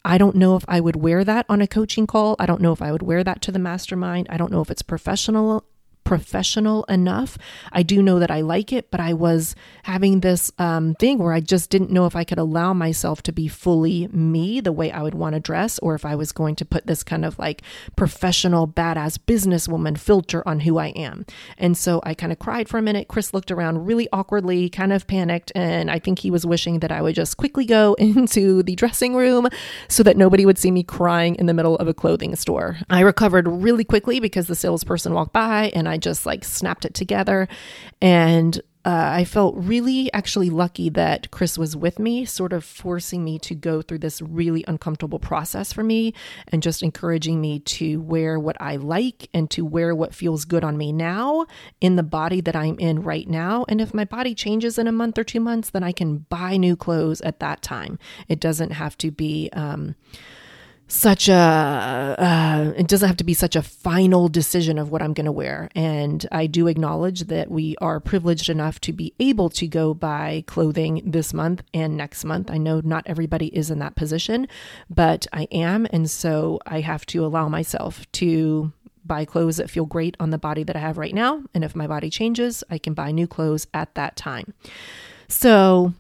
I 0.05 0.19
don't 0.19 0.37
know 0.37 0.57
if 0.57 0.65
I 0.69 0.81
would 0.81 0.97
wear 0.97 1.25
that 1.25 1.47
on 1.49 1.63
a 1.63 1.67
coaching 1.67 2.07
call. 2.07 2.37
I 2.39 2.45
don't 2.45 2.61
know 2.61 2.73
if 2.73 2.83
I 2.83 2.93
would 2.93 3.03
wear 3.03 3.25
that 3.25 3.41
to 3.43 3.53
the 3.53 3.59
mastermind. 3.59 4.27
I 4.29 4.37
don't 4.37 4.53
know 4.53 4.61
if 4.61 4.71
it's 4.71 4.83
professional 4.83 5.65
professional 6.05 6.85
enough. 6.85 7.39
I 7.73 7.83
do 7.83 8.03
know 8.03 8.19
that 8.19 8.31
I 8.31 8.41
like 8.41 8.73
it, 8.73 8.91
but 8.91 9.01
I 9.01 9.13
was 9.13 9.55
having 9.85 10.21
this 10.21 10.51
um, 10.59 10.95
thing 10.95 11.19
where 11.19 11.33
I 11.33 11.41
just 11.41 11.71
didn't 11.71 11.91
know 11.91 12.07
if 12.07 12.17
I 12.17 12.25
could 12.25 12.39
allow 12.39 12.73
myself 12.73 13.23
to 13.25 13.33
be 13.33 13.49
fully 13.49 14.09
me 14.09 14.61
the 14.61 14.73
way 14.73 14.91
I 14.91 15.03
would 15.03 15.15
want 15.15 15.35
to 15.35 15.41
dress, 15.41 15.79
or 15.81 15.95
if 15.95 16.05
I 16.05 16.15
was 16.15 16.33
going 16.33 16.57
to 16.57 16.65
put 16.65 16.87
this 16.87 17.03
kind 17.03 17.25
of 17.25 17.39
like 17.39 17.63
professional, 17.97 18.67
badass 18.67 19.19
businesswoman 19.19 19.99
filter 19.99 20.47
on 20.49 20.61
who 20.61 20.79
I 20.79 20.89
am. 20.89 21.27
And 21.59 21.77
so 21.77 22.01
I 22.05 22.15
kind 22.15 22.33
of 22.33 22.39
cried 22.39 22.69
for 22.69 22.79
a 22.79 22.83
minute. 22.83 23.09
Chris 23.09 23.35
looked 23.35 23.51
around 23.51 23.87
really 23.87 24.09
awkwardly, 24.13 24.69
kind 24.69 24.93
of 24.93 25.07
panicked, 25.07 25.53
and 25.55 25.91
I 25.91 25.99
think 25.99 26.21
he 26.21 26.31
was 26.31 26.47
wishing 26.47 26.81
that 26.81 26.93
I 26.93 27.03
would 27.03 27.15
just 27.15 27.37
quickly 27.37 27.65
go 27.65 27.95
into 27.99 28.63
the 28.63 28.75
dressing 28.75 29.15
room 29.15 29.49
so 29.89 30.03
that 30.03 30.17
nobody 30.17 30.47
would 30.47 30.59
see 30.59 30.71
me 30.71 30.83
crying 30.83 31.35
in 31.37 31.47
the 31.47 31.55
middle 31.55 31.77
of 31.77 31.89
a 31.89 31.95
clothing 31.95 32.35
store. 32.37 32.79
I 32.89 33.01
recovered 33.01 33.47
really 33.47 33.85
quickly 33.85 34.21
because 34.21 34.47
the 34.47 34.55
salesperson 34.55 35.15
walked 35.15 35.33
by 35.33 35.71
and 35.75 35.89
I 35.91 35.99
just 35.99 36.25
like 36.27 36.45
snapped 36.45 36.85
it 36.85 36.95
together. 36.95 37.49
And 38.01 38.61
uh, 38.83 39.11
I 39.13 39.25
felt 39.25 39.55
really 39.57 40.11
actually 40.15 40.49
lucky 40.49 40.89
that 40.89 41.31
Chris 41.31 41.59
was 41.59 41.77
with 41.77 41.99
me, 41.99 42.25
sort 42.25 42.55
of 42.55 42.65
forcing 42.65 43.23
me 43.23 43.39
to 43.41 43.55
go 43.55 43.83
through 43.83 43.99
this 43.99 44.23
really 44.23 44.65
uncomfortable 44.67 45.19
process 45.19 45.71
for 45.71 45.83
me 45.83 46.15
and 46.49 46.63
just 46.63 46.83
encouraging 46.83 47.43
me 47.43 47.59
to 47.61 48.01
wear 48.01 48.41
what 48.41 48.57
I 48.59 48.77
like 48.77 49.29
and 49.35 49.51
to 49.51 49.67
wear 49.67 49.95
what 49.95 50.15
feels 50.15 50.47
good 50.47 50.65
on 50.65 50.79
me 50.79 50.93
now 50.93 51.45
in 51.83 51.97
the 51.97 52.03
body 52.03 52.41
that 52.41 52.57
I'm 52.57 52.79
in 52.79 53.03
right 53.03 53.29
now. 53.29 53.67
And 53.69 53.83
if 53.83 53.93
my 53.93 54.07
body 54.07 54.35
changes 54.35 54.79
in 54.79 54.89
a 54.89 54.93
month 54.93 55.19
or 55.19 55.25
two 55.25 55.41
months, 55.41 55.69
then 55.69 55.85
I 55.85 55.93
can 55.93 56.25
buy 56.31 56.57
new 56.57 56.75
clothes 56.75 57.21
at 57.21 57.41
that 57.41 57.61
time. 57.61 57.99
It 58.29 58.41
doesn't 58.41 58.71
have 58.71 58.97
to 58.99 59.11
be, 59.11 59.51
um, 59.53 59.95
such 60.91 61.29
a 61.29 61.35
uh, 61.35 62.73
it 62.77 62.89
doesn't 62.89 63.07
have 63.07 63.17
to 63.17 63.25
be 63.25 63.35
such 63.35 63.55
a 63.55 63.63
final 63.63 64.29
decision 64.29 64.79
of 64.79 64.91
what 64.91 65.03
i'm 65.03 65.13
going 65.13 65.27
to 65.27 65.33
wear. 65.33 65.69
And 65.75 66.27
i 66.33 66.47
do 66.47 66.67
acknowledge 66.67 67.23
that 67.23 67.51
we 67.51 67.77
are 67.81 68.01
privileged 68.01 68.49
enough 68.49 68.81
to 68.83 68.93
be 68.93 69.15
able 69.21 69.49
to 69.51 69.67
go 69.67 69.95
buy 69.95 70.45
clothing 70.47 71.03
this 71.05 71.33
month 71.33 71.63
and 71.73 71.97
next 71.97 72.25
month. 72.25 72.51
I 72.51 72.59
know 72.59 72.81
not 72.85 73.05
everybody 73.07 73.47
is 73.47 73.71
in 73.71 73.79
that 73.79 73.95
position 73.95 74.49
but 74.89 75.27
i 75.33 75.45
am. 75.53 75.87
And 75.91 76.11
so 76.11 76.61
i 76.67 76.81
have 76.81 77.07
to 77.07 77.25
allow 77.25 77.49
myself 77.49 78.11
to 78.13 78.73
buy 79.05 79.25
clothes 79.25 79.57
that 79.57 79.71
feel 79.71 79.87
great 79.87 80.17
on 80.21 80.31
the 80.31 80.39
body 80.39 80.65
that 80.65 80.77
i 80.77 80.81
have 80.81 80.99
right 80.99 81.15
now. 81.15 81.43
And 81.55 81.65
if 81.65 81.77
my 81.77 81.87
body 81.87 82.11
changes 82.11 82.65
i 82.69 82.79
can 82.79 82.95
buy 82.95 83.13
new 83.13 83.29
clothes 83.29 83.67
at 83.73 83.95
that 83.95 84.17
time. 84.17 84.55
So 85.29 85.95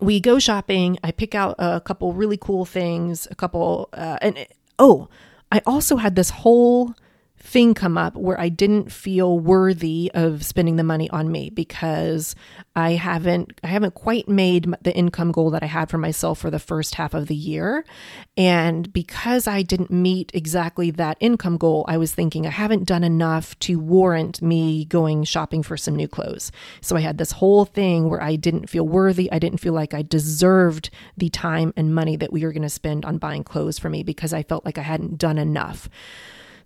we 0.00 0.20
go 0.20 0.38
shopping. 0.38 0.98
I 1.02 1.10
pick 1.12 1.34
out 1.34 1.56
a 1.58 1.80
couple 1.80 2.12
really 2.12 2.36
cool 2.36 2.64
things, 2.64 3.28
a 3.30 3.34
couple, 3.34 3.88
uh, 3.92 4.18
and 4.20 4.46
oh, 4.78 5.08
I 5.50 5.60
also 5.66 5.96
had 5.96 6.16
this 6.16 6.30
whole 6.30 6.94
thing 7.40 7.72
come 7.72 7.96
up 7.96 8.16
where 8.16 8.38
I 8.38 8.48
didn't 8.48 8.92
feel 8.92 9.38
worthy 9.38 10.10
of 10.14 10.44
spending 10.44 10.76
the 10.76 10.84
money 10.84 11.08
on 11.10 11.30
me 11.30 11.50
because 11.50 12.34
I 12.74 12.92
haven't 12.92 13.52
I 13.62 13.68
haven't 13.68 13.94
quite 13.94 14.28
made 14.28 14.74
the 14.82 14.94
income 14.94 15.32
goal 15.32 15.50
that 15.50 15.62
I 15.62 15.66
had 15.66 15.88
for 15.88 15.98
myself 15.98 16.38
for 16.38 16.50
the 16.50 16.58
first 16.58 16.96
half 16.96 17.14
of 17.14 17.28
the 17.28 17.34
year 17.34 17.84
and 18.36 18.92
because 18.92 19.46
I 19.46 19.62
didn't 19.62 19.90
meet 19.90 20.30
exactly 20.34 20.90
that 20.92 21.16
income 21.20 21.56
goal 21.56 21.84
I 21.88 21.96
was 21.96 22.12
thinking 22.12 22.46
I 22.46 22.50
haven't 22.50 22.84
done 22.84 23.04
enough 23.04 23.58
to 23.60 23.78
warrant 23.78 24.42
me 24.42 24.84
going 24.84 25.24
shopping 25.24 25.62
for 25.62 25.76
some 25.76 25.96
new 25.96 26.08
clothes. 26.08 26.50
So 26.80 26.96
I 26.96 27.00
had 27.00 27.18
this 27.18 27.32
whole 27.32 27.64
thing 27.64 28.10
where 28.10 28.22
I 28.22 28.36
didn't 28.36 28.68
feel 28.68 28.86
worthy, 28.86 29.30
I 29.30 29.38
didn't 29.38 29.58
feel 29.58 29.72
like 29.74 29.94
I 29.94 30.02
deserved 30.02 30.90
the 31.16 31.28
time 31.28 31.72
and 31.76 31.94
money 31.94 32.16
that 32.16 32.32
we 32.32 32.44
were 32.44 32.52
going 32.52 32.62
to 32.62 32.68
spend 32.68 33.04
on 33.04 33.18
buying 33.18 33.44
clothes 33.44 33.78
for 33.78 33.88
me 33.88 34.02
because 34.02 34.32
I 34.32 34.42
felt 34.42 34.64
like 34.64 34.78
I 34.78 34.82
hadn't 34.82 35.18
done 35.18 35.38
enough. 35.38 35.88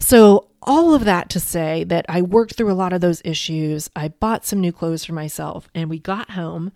So, 0.02 0.49
all 0.62 0.94
of 0.94 1.04
that 1.04 1.30
to 1.30 1.38
say 1.38 1.85
that 1.85 2.04
I 2.09 2.23
worked 2.23 2.54
through 2.54 2.73
a 2.73 2.75
lot 2.75 2.92
of 2.92 3.00
those 3.00 3.23
issues. 3.25 3.88
I 3.94 4.09
bought 4.09 4.44
some 4.44 4.61
new 4.61 4.73
clothes 4.73 5.04
for 5.04 5.12
myself, 5.12 5.68
and 5.76 5.88
we 5.88 6.00
got 6.00 6.32
home, 6.32 6.73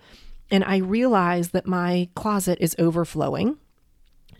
and 0.49 0.63
I 0.63 0.77
realized 0.77 1.53
that 1.53 1.67
my 1.67 2.09
closet 2.15 2.57
is 2.61 2.77
overflowing. 2.79 3.59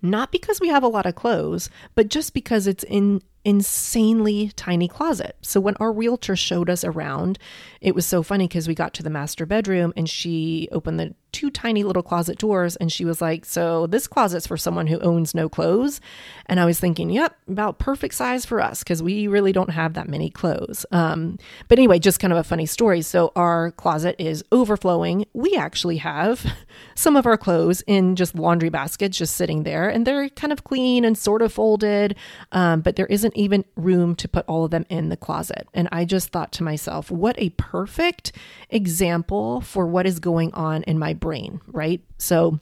Not 0.03 0.31
because 0.31 0.61
we 0.61 0.69
have 0.69 0.85
a 0.85 0.89
lot 0.89 1.05
of 1.05 1.17
clothes, 1.17 1.69
but 1.97 2.09
just 2.09 2.33
because 2.33 2.69
it's 2.69 2.85
in 2.85 3.23
insanely 3.47 4.51
tiny 4.57 4.89
closet. 4.89 5.37
So 5.41 5.61
when 5.61 5.77
our 5.77 5.93
realtor 5.93 6.35
showed 6.35 6.69
us 6.69 6.83
around, 6.83 7.39
it 7.81 7.95
was 7.95 8.05
so 8.05 8.25
funny 8.25 8.49
because 8.49 8.67
we 8.67 8.75
got 8.75 8.93
to 8.95 9.05
the 9.05 9.09
master 9.09 9.47
bedroom 9.47 9.93
and 9.97 10.11
she 10.11 10.69
opened 10.73 10.99
the 10.99 11.15
two 11.37 11.51
tiny 11.51 11.85
little 11.85 12.03
closet 12.03 12.39
doors 12.39 12.77
and 12.77 12.91
she 12.91 13.05
was 13.05 13.21
like, 13.21 13.45
So 13.45 13.87
this 13.87 14.07
closet's 14.07 14.47
for 14.47 14.57
someone 14.57 14.87
who 14.87 14.99
owns 15.01 15.35
no 15.35 15.51
clothes. 15.51 16.01
And 16.47 16.59
I 16.59 16.65
was 16.65 16.81
thinking, 16.81 17.11
Yep, 17.11 17.37
about 17.49 17.79
perfect 17.79 18.15
size 18.15 18.47
for 18.47 18.61
us 18.61 18.83
because 18.83 19.03
we 19.03 19.27
really 19.27 19.53
don't 19.53 19.71
have 19.71 19.95
that 19.95 20.09
many 20.09 20.31
clothes. 20.31 20.87
Um, 20.93 21.39
but 21.69 21.79
anyway, 21.79 21.99
just 21.99 22.21
kind 22.21 22.33
of 22.33 22.39
a 22.39 22.45
funny 22.45 22.65
story. 22.65 23.03
So 23.03 23.33
our 23.37 23.71
closet 23.73 24.17
is 24.19 24.43
overflowing. 24.51 25.27
We 25.35 25.55
actually 25.57 25.99
have 25.99 26.45
some 26.95 27.17
of 27.17 27.27
our 27.27 27.37
clothes 27.37 27.83
in 27.87 28.17
just 28.17 28.35
laundry 28.35 28.71
baskets 28.71 29.19
just 29.19 29.37
sitting 29.37 29.65
there 29.65 29.91
and 29.91 30.07
they're 30.07 30.31
kind 30.31 30.55
of 30.55 30.65
clean 30.65 31.05
and 31.05 31.19
sort 31.19 31.43
of 31.43 31.53
folded, 31.53 32.17
um, 32.53 32.81
but 32.81 32.97
there 32.97 33.07
isn't 33.07 33.36
even 33.37 33.65
room 33.77 34.15
to 34.17 34.29
put 34.29 34.45
all 34.47 34.65
of 34.65 34.71
them 34.71 34.87
in 34.89 35.09
the 35.09 35.17
closet. 35.17 35.69
And 35.75 35.89
I 35.93 36.05
just 36.05 36.31
thought 36.31 36.53
to 36.53 36.63
myself, 36.63 37.11
what 37.11 37.37
a 37.39 37.51
perfect 37.51 38.33
example 38.71 39.61
for 39.61 39.87
what 39.87 40.07
is 40.07 40.19
going 40.19 40.53
on 40.55 40.83
in 40.85 40.99
my 40.99 41.15
brain, 41.15 41.61
right? 41.67 42.01
So 42.19 42.61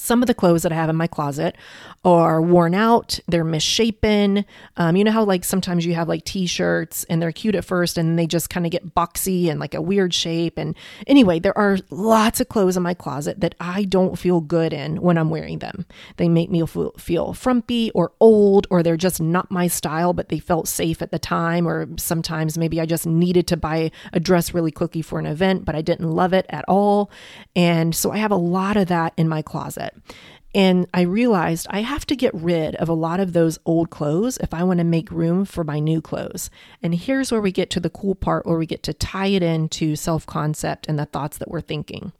some 0.00 0.22
of 0.22 0.26
the 0.26 0.34
clothes 0.34 0.62
that 0.62 0.72
I 0.72 0.76
have 0.76 0.88
in 0.88 0.96
my 0.96 1.06
closet 1.06 1.56
are 2.04 2.40
worn 2.40 2.74
out, 2.74 3.20
they're 3.28 3.44
misshapen. 3.44 4.46
Um, 4.78 4.96
you 4.96 5.04
know 5.04 5.10
how, 5.10 5.24
like, 5.24 5.44
sometimes 5.44 5.84
you 5.84 5.94
have 5.94 6.08
like 6.08 6.24
t 6.24 6.46
shirts 6.46 7.04
and 7.04 7.20
they're 7.20 7.32
cute 7.32 7.54
at 7.54 7.64
first 7.64 7.98
and 7.98 8.18
they 8.18 8.26
just 8.26 8.48
kind 8.48 8.64
of 8.64 8.72
get 8.72 8.94
boxy 8.94 9.50
and 9.50 9.60
like 9.60 9.74
a 9.74 9.82
weird 9.82 10.14
shape. 10.14 10.56
And 10.56 10.74
anyway, 11.06 11.38
there 11.38 11.56
are 11.56 11.78
lots 11.90 12.40
of 12.40 12.48
clothes 12.48 12.78
in 12.78 12.82
my 12.82 12.94
closet 12.94 13.40
that 13.40 13.54
I 13.60 13.84
don't 13.84 14.18
feel 14.18 14.40
good 14.40 14.72
in 14.72 15.02
when 15.02 15.18
I'm 15.18 15.28
wearing 15.28 15.58
them. 15.58 15.84
They 16.16 16.28
make 16.28 16.50
me 16.50 16.64
feel, 16.66 16.92
feel 16.92 17.34
frumpy 17.34 17.90
or 17.90 18.12
old, 18.20 18.66
or 18.70 18.82
they're 18.82 18.96
just 18.96 19.20
not 19.20 19.50
my 19.50 19.68
style, 19.68 20.14
but 20.14 20.30
they 20.30 20.38
felt 20.38 20.66
safe 20.66 21.02
at 21.02 21.10
the 21.10 21.18
time. 21.18 21.68
Or 21.68 21.86
sometimes 21.98 22.56
maybe 22.56 22.80
I 22.80 22.86
just 22.86 23.06
needed 23.06 23.46
to 23.48 23.56
buy 23.58 23.90
a 24.14 24.20
dress 24.20 24.54
really 24.54 24.72
quickly 24.72 25.02
for 25.02 25.18
an 25.18 25.26
event, 25.26 25.66
but 25.66 25.74
I 25.74 25.82
didn't 25.82 26.10
love 26.10 26.32
it 26.32 26.46
at 26.48 26.64
all. 26.66 27.10
And 27.54 27.94
so 27.94 28.10
I 28.10 28.16
have 28.16 28.30
a 28.30 28.36
lot 28.36 28.78
of 28.78 28.88
that 28.88 29.12
in 29.18 29.28
my 29.28 29.42
closet 29.42 29.89
it. 29.90 30.14
And 30.52 30.88
I 30.92 31.02
realized 31.02 31.68
I 31.70 31.82
have 31.82 32.04
to 32.06 32.16
get 32.16 32.34
rid 32.34 32.74
of 32.76 32.88
a 32.88 32.94
lot 32.94 33.20
of 33.20 33.32
those 33.32 33.58
old 33.64 33.90
clothes 33.90 34.36
if 34.38 34.52
I 34.52 34.64
want 34.64 34.78
to 34.78 34.84
make 34.84 35.10
room 35.10 35.44
for 35.44 35.62
my 35.62 35.78
new 35.78 36.00
clothes. 36.00 36.50
And 36.82 36.94
here's 36.94 37.30
where 37.30 37.40
we 37.40 37.52
get 37.52 37.70
to 37.70 37.80
the 37.80 37.90
cool 37.90 38.16
part 38.16 38.46
where 38.46 38.58
we 38.58 38.66
get 38.66 38.82
to 38.84 38.92
tie 38.92 39.28
it 39.28 39.44
into 39.44 39.94
self 39.94 40.26
concept 40.26 40.88
and 40.88 40.98
the 40.98 41.06
thoughts 41.06 41.38
that 41.38 41.48
we're 41.48 41.60
thinking. 41.60 42.12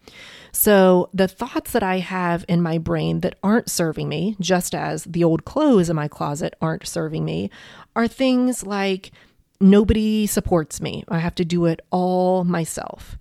So, 0.52 1.10
the 1.12 1.28
thoughts 1.28 1.72
that 1.72 1.82
I 1.82 1.98
have 1.98 2.44
in 2.48 2.62
my 2.62 2.78
brain 2.78 3.20
that 3.20 3.36
aren't 3.42 3.70
serving 3.70 4.08
me, 4.08 4.36
just 4.38 4.74
as 4.74 5.04
the 5.04 5.24
old 5.24 5.44
clothes 5.44 5.90
in 5.90 5.96
my 5.96 6.06
closet 6.08 6.54
aren't 6.60 6.86
serving 6.86 7.24
me, 7.24 7.50
are 7.96 8.06
things 8.06 8.64
like 8.64 9.10
nobody 9.60 10.26
supports 10.26 10.80
me. 10.80 11.02
I 11.08 11.18
have 11.18 11.34
to 11.36 11.44
do 11.44 11.66
it 11.66 11.80
all 11.90 12.44
myself 12.44 13.16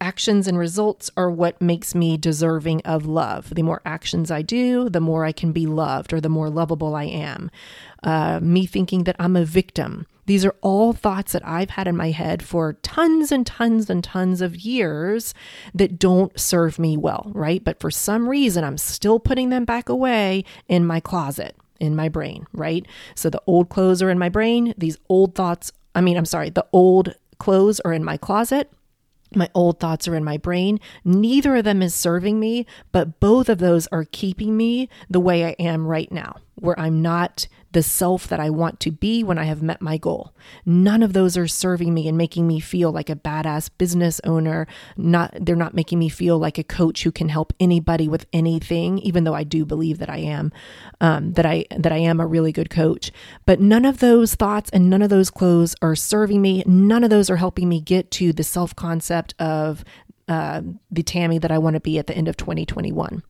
actions 0.00 0.46
and 0.46 0.58
results 0.58 1.10
are 1.16 1.30
what 1.30 1.60
makes 1.60 1.94
me 1.94 2.16
deserving 2.16 2.82
of 2.82 3.06
love. 3.06 3.54
The 3.54 3.62
more 3.62 3.80
actions 3.84 4.30
I 4.30 4.42
do, 4.42 4.88
the 4.88 5.00
more 5.00 5.24
I 5.24 5.32
can 5.32 5.52
be 5.52 5.66
loved 5.66 6.12
or 6.12 6.20
the 6.20 6.28
more 6.28 6.50
lovable 6.50 6.94
I 6.94 7.04
am. 7.04 7.50
Uh, 8.02 8.40
me 8.40 8.66
thinking 8.66 9.04
that 9.04 9.16
I'm 9.18 9.36
a 9.36 9.44
victim. 9.44 10.06
These 10.26 10.44
are 10.44 10.54
all 10.62 10.92
thoughts 10.92 11.32
that 11.32 11.46
I've 11.46 11.70
had 11.70 11.86
in 11.86 11.96
my 11.96 12.10
head 12.10 12.42
for 12.42 12.74
tons 12.74 13.30
and 13.30 13.46
tons 13.46 13.90
and 13.90 14.02
tons 14.02 14.40
of 14.40 14.56
years 14.56 15.34
that 15.74 15.98
don't 15.98 16.38
serve 16.38 16.78
me 16.78 16.96
well, 16.96 17.30
right? 17.34 17.62
But 17.62 17.80
for 17.80 17.90
some 17.90 18.28
reason, 18.28 18.64
I'm 18.64 18.78
still 18.78 19.18
putting 19.18 19.50
them 19.50 19.64
back 19.64 19.88
away 19.88 20.44
in 20.68 20.86
my 20.86 21.00
closet, 21.00 21.56
in 21.78 21.94
my 21.94 22.08
brain, 22.08 22.46
right? 22.52 22.86
So 23.14 23.28
the 23.28 23.42
old 23.46 23.68
clothes 23.68 24.02
are 24.02 24.10
in 24.10 24.18
my 24.18 24.28
brain. 24.30 24.74
These 24.78 24.98
old 25.08 25.34
thoughts, 25.34 25.72
I 25.94 26.00
mean, 26.00 26.16
I'm 26.16 26.24
sorry, 26.24 26.50
the 26.50 26.66
old 26.72 27.14
clothes 27.38 27.80
are 27.80 27.92
in 27.92 28.04
my 28.04 28.16
closet 28.16 28.70
my 29.34 29.48
old 29.54 29.80
thoughts 29.80 30.06
are 30.08 30.14
in 30.14 30.24
my 30.24 30.36
brain. 30.36 30.78
Neither 31.04 31.56
of 31.56 31.64
them 31.64 31.82
is 31.82 31.94
serving 31.94 32.38
me, 32.38 32.66
but 32.92 33.20
both 33.20 33.48
of 33.48 33.58
those 33.58 33.86
are 33.88 34.04
keeping 34.04 34.56
me 34.56 34.88
the 35.08 35.20
way 35.20 35.44
I 35.44 35.56
am 35.58 35.86
right 35.86 36.10
now, 36.10 36.36
where 36.54 36.78
I'm 36.78 37.02
not 37.02 37.46
the 37.74 37.82
self 37.82 38.26
that 38.28 38.40
I 38.40 38.50
want 38.50 38.80
to 38.80 38.90
be 38.90 39.22
when 39.22 39.36
I 39.36 39.44
have 39.44 39.62
met 39.62 39.82
my 39.82 39.98
goal. 39.98 40.32
None 40.64 41.02
of 41.02 41.12
those 41.12 41.36
are 41.36 41.46
serving 41.46 41.92
me 41.92 42.08
and 42.08 42.16
making 42.16 42.46
me 42.46 42.60
feel 42.60 42.90
like 42.90 43.10
a 43.10 43.16
badass 43.16 43.68
business 43.76 44.20
owner. 44.24 44.66
Not 44.96 45.34
they're 45.38 45.56
not 45.56 45.74
making 45.74 45.98
me 45.98 46.08
feel 46.08 46.38
like 46.38 46.56
a 46.56 46.64
coach 46.64 47.02
who 47.02 47.12
can 47.12 47.28
help 47.28 47.52
anybody 47.60 48.08
with 48.08 48.26
anything, 48.32 48.98
even 49.00 49.24
though 49.24 49.34
I 49.34 49.44
do 49.44 49.66
believe 49.66 49.98
that 49.98 50.08
I 50.08 50.18
am, 50.18 50.52
um, 51.00 51.32
that 51.34 51.44
I 51.44 51.66
that 51.76 51.92
I 51.92 51.98
am 51.98 52.20
a 52.20 52.26
really 52.26 52.52
good 52.52 52.70
coach. 52.70 53.10
But 53.44 53.60
none 53.60 53.84
of 53.84 53.98
those 53.98 54.34
thoughts 54.34 54.70
and 54.70 54.88
none 54.88 55.02
of 55.02 55.10
those 55.10 55.30
clothes 55.30 55.76
are 55.82 55.96
serving 55.96 56.40
me. 56.40 56.62
None 56.66 57.04
of 57.04 57.10
those 57.10 57.28
are 57.28 57.36
helping 57.36 57.68
me 57.68 57.80
get 57.80 58.10
to 58.12 58.32
the 58.32 58.44
self 58.44 58.74
concept 58.74 59.34
of 59.38 59.84
uh, 60.28 60.62
the 60.90 61.02
Tammie 61.02 61.38
that 61.38 61.50
I 61.50 61.58
want 61.58 61.74
to 61.74 61.80
be 61.80 61.98
at 61.98 62.06
the 62.06 62.16
end 62.16 62.28
of 62.28 62.36
2021. 62.36 63.22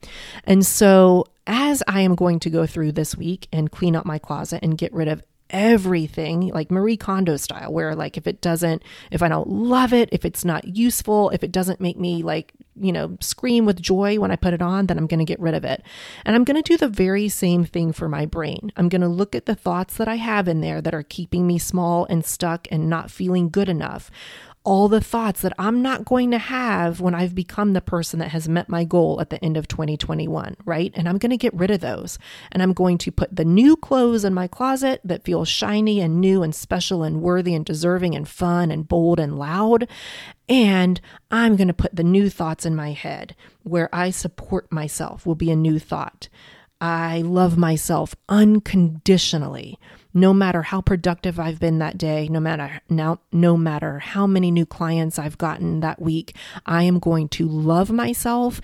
And 0.44 0.64
so, 0.64 1.24
as 1.46 1.82
I 1.86 2.00
am 2.00 2.14
going 2.14 2.40
to 2.40 2.50
go 2.50 2.66
through 2.66 2.92
this 2.92 3.16
week 3.16 3.48
and 3.52 3.70
clean 3.70 3.96
up 3.96 4.06
my 4.06 4.18
closet 4.18 4.60
and 4.62 4.78
get 4.78 4.92
rid 4.92 5.08
of 5.08 5.22
everything 5.50 6.48
like 6.48 6.70
Marie 6.70 6.96
Kondo 6.96 7.36
style, 7.36 7.72
where 7.72 7.94
like 7.94 8.16
if 8.16 8.26
it 8.26 8.40
doesn't, 8.40 8.82
if 9.10 9.22
I 9.22 9.28
don't 9.28 9.48
love 9.48 9.92
it, 9.92 10.08
if 10.10 10.24
it's 10.24 10.44
not 10.44 10.76
useful, 10.76 11.30
if 11.30 11.44
it 11.44 11.52
doesn't 11.52 11.80
make 11.80 11.98
me 11.98 12.22
like, 12.22 12.52
you 12.74 12.92
know, 12.92 13.16
scream 13.20 13.66
with 13.66 13.80
joy 13.80 14.18
when 14.18 14.30
I 14.30 14.36
put 14.36 14.54
it 14.54 14.62
on, 14.62 14.86
then 14.86 14.98
I'm 14.98 15.06
going 15.06 15.18
to 15.20 15.24
get 15.24 15.38
rid 15.38 15.54
of 15.54 15.64
it. 15.64 15.82
And 16.24 16.34
I'm 16.34 16.44
going 16.44 16.60
to 16.60 16.72
do 16.72 16.76
the 16.76 16.88
very 16.88 17.28
same 17.28 17.64
thing 17.64 17.92
for 17.92 18.08
my 18.08 18.26
brain. 18.26 18.72
I'm 18.76 18.88
going 18.88 19.02
to 19.02 19.08
look 19.08 19.34
at 19.34 19.46
the 19.46 19.54
thoughts 19.54 19.96
that 19.96 20.08
I 20.08 20.16
have 20.16 20.48
in 20.48 20.60
there 20.60 20.80
that 20.80 20.94
are 20.94 21.04
keeping 21.04 21.46
me 21.46 21.58
small 21.58 22.06
and 22.06 22.24
stuck 22.24 22.66
and 22.70 22.88
not 22.88 23.10
feeling 23.10 23.48
good 23.48 23.68
enough 23.68 24.10
all 24.64 24.88
the 24.88 25.00
thoughts 25.00 25.42
that 25.42 25.52
I'm 25.58 25.82
not 25.82 26.06
going 26.06 26.30
to 26.30 26.38
have 26.38 26.98
when 26.98 27.14
I've 27.14 27.34
become 27.34 27.74
the 27.74 27.82
person 27.82 28.18
that 28.20 28.30
has 28.30 28.48
met 28.48 28.68
my 28.68 28.84
goal 28.84 29.20
at 29.20 29.28
the 29.28 29.42
end 29.44 29.58
of 29.58 29.68
2021, 29.68 30.56
right? 30.64 30.90
And 30.94 31.06
I'm 31.06 31.18
going 31.18 31.30
to 31.30 31.36
get 31.36 31.52
rid 31.52 31.70
of 31.70 31.80
those. 31.80 32.18
And 32.50 32.62
I'm 32.62 32.72
going 32.72 32.96
to 32.98 33.12
put 33.12 33.36
the 33.36 33.44
new 33.44 33.76
clothes 33.76 34.24
in 34.24 34.32
my 34.32 34.48
closet 34.48 35.02
that 35.04 35.22
feel 35.22 35.44
shiny 35.44 36.00
and 36.00 36.18
new 36.18 36.42
and 36.42 36.54
special 36.54 37.02
and 37.02 37.20
worthy 37.20 37.54
and 37.54 37.64
deserving 37.64 38.14
and 38.14 38.26
fun 38.26 38.70
and 38.70 38.88
bold 38.88 39.20
and 39.20 39.38
loud. 39.38 39.86
And 40.48 40.98
I'm 41.30 41.56
going 41.56 41.68
to 41.68 41.74
put 41.74 41.94
the 41.94 42.02
new 42.02 42.30
thoughts 42.30 42.64
in 42.64 42.74
my 42.74 42.92
head 42.92 43.36
where 43.64 43.94
I 43.94 44.10
support 44.10 44.72
myself 44.72 45.26
will 45.26 45.34
be 45.34 45.50
a 45.50 45.56
new 45.56 45.78
thought. 45.78 46.30
I 46.80 47.20
love 47.20 47.58
myself 47.58 48.16
unconditionally 48.30 49.78
no 50.14 50.32
matter 50.32 50.62
how 50.62 50.80
productive 50.80 51.40
I've 51.40 51.58
been 51.58 51.80
that 51.80 51.98
day, 51.98 52.28
no 52.28 52.38
matter 52.38 52.80
now, 52.88 53.20
no 53.32 53.56
matter 53.56 53.98
how 53.98 54.26
many 54.26 54.52
new 54.52 54.64
clients 54.64 55.18
I've 55.18 55.36
gotten 55.36 55.80
that 55.80 56.00
week, 56.00 56.36
I 56.64 56.84
am 56.84 57.00
going 57.00 57.28
to 57.30 57.48
love 57.48 57.90
myself 57.90 58.60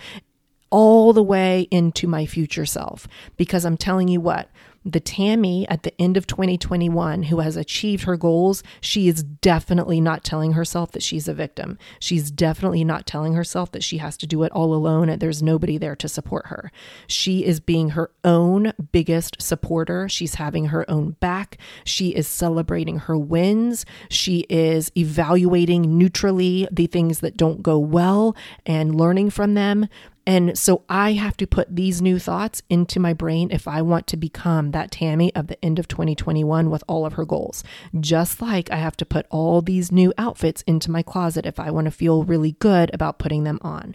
all 0.71 1.13
the 1.13 1.23
way 1.23 1.67
into 1.73 2.07
my 2.07 2.25
future 2.25 2.65
self. 2.65 3.09
Because 3.37 3.65
I'm 3.65 3.77
telling 3.77 4.07
you 4.07 4.21
what, 4.21 4.49
the 4.85 5.01
Tammie 5.01 5.69
at 5.69 5.83
the 5.83 6.01
end 6.01 6.17
of 6.17 6.27
2021 6.27 7.25
who 7.25 7.41
has 7.41 7.57
achieved 7.57 8.05
her 8.05 8.17
goals, 8.17 8.63
she 8.81 9.09
is 9.09 9.23
definitely 9.23 10.01
not 10.01 10.25
telling 10.25 10.53
herself 10.53 10.93
that 10.93 11.03
she's 11.03 11.29
a 11.29 11.35
victim. 11.35 11.79
She's 11.99 12.31
definitely 12.31 12.85
not 12.85 13.07
telling 13.07 13.35
herself 13.35 13.73
that 13.73 13.85
she 13.85 13.99
has 13.99 14.17
to 14.19 14.27
do 14.27 14.43
it 14.43 14.53
all 14.53 14.73
alone 14.73 15.09
and 15.09 15.21
there's 15.21 15.43
nobody 15.43 15.77
there 15.77 15.97
to 15.97 16.09
support 16.09 16.47
her. 16.47 16.73
She 17.07 17.45
is 17.45 17.61
being 17.61 17.91
her 17.91 18.11
own 18.25 18.73
biggest 18.93 19.43
supporter. 19.43 20.09
She's 20.09 20.37
having 20.37 20.67
her 20.67 20.89
own 20.91 21.11
back. 21.21 21.59
She 21.85 22.11
is 22.11 22.27
celebrating 22.27 23.01
her 23.01 23.19
wins. 23.19 23.85
She 24.09 24.47
is 24.49 24.91
evaluating 24.97 25.99
neutrally 25.99 26.67
the 26.71 26.87
things 26.87 27.21
that 27.21 27.37
don't 27.37 27.63
go 27.63 27.79
well 27.79 28.35
and 28.65 28.95
learning 28.95 29.31
from 29.31 29.55
them. 29.55 29.89
And 30.31 30.57
so 30.57 30.85
I 30.89 31.15
have 31.15 31.37
to 31.39 31.47
put 31.49 31.75
these 31.75 32.01
new 32.01 32.21
thoughts 32.21 32.63
into 32.71 33.01
my 33.01 33.13
brain 33.13 33.51
if 33.51 33.67
I 33.67 33.83
want 33.83 34.07
to 34.07 34.17
become 34.17 34.71
that 34.71 34.93
Tammie 34.93 35.35
of 35.35 35.49
the 35.49 35.63
end 35.65 35.81
of 35.81 35.89
2021 35.89 36.71
with 36.71 36.85
all 36.87 37.05
of 37.05 37.15
her 37.15 37.25
goals. 37.25 37.65
Just 37.99 38.41
like 38.41 38.71
I 38.71 38.77
have 38.77 38.97
to 38.99 39.05
put 39.05 39.27
all 39.29 39.61
these 39.61 39.91
new 39.91 40.15
outfits 40.17 40.63
into 40.69 40.89
my 40.89 41.03
closet 41.03 41.47
if 41.47 41.59
I 41.59 41.73
want 41.73 41.87
to 41.87 41.91
feel 41.91 42.23
really 42.23 42.53
good 42.61 42.95
about 42.95 43.19
putting 43.19 43.43
them 43.43 43.59
on. 43.63 43.93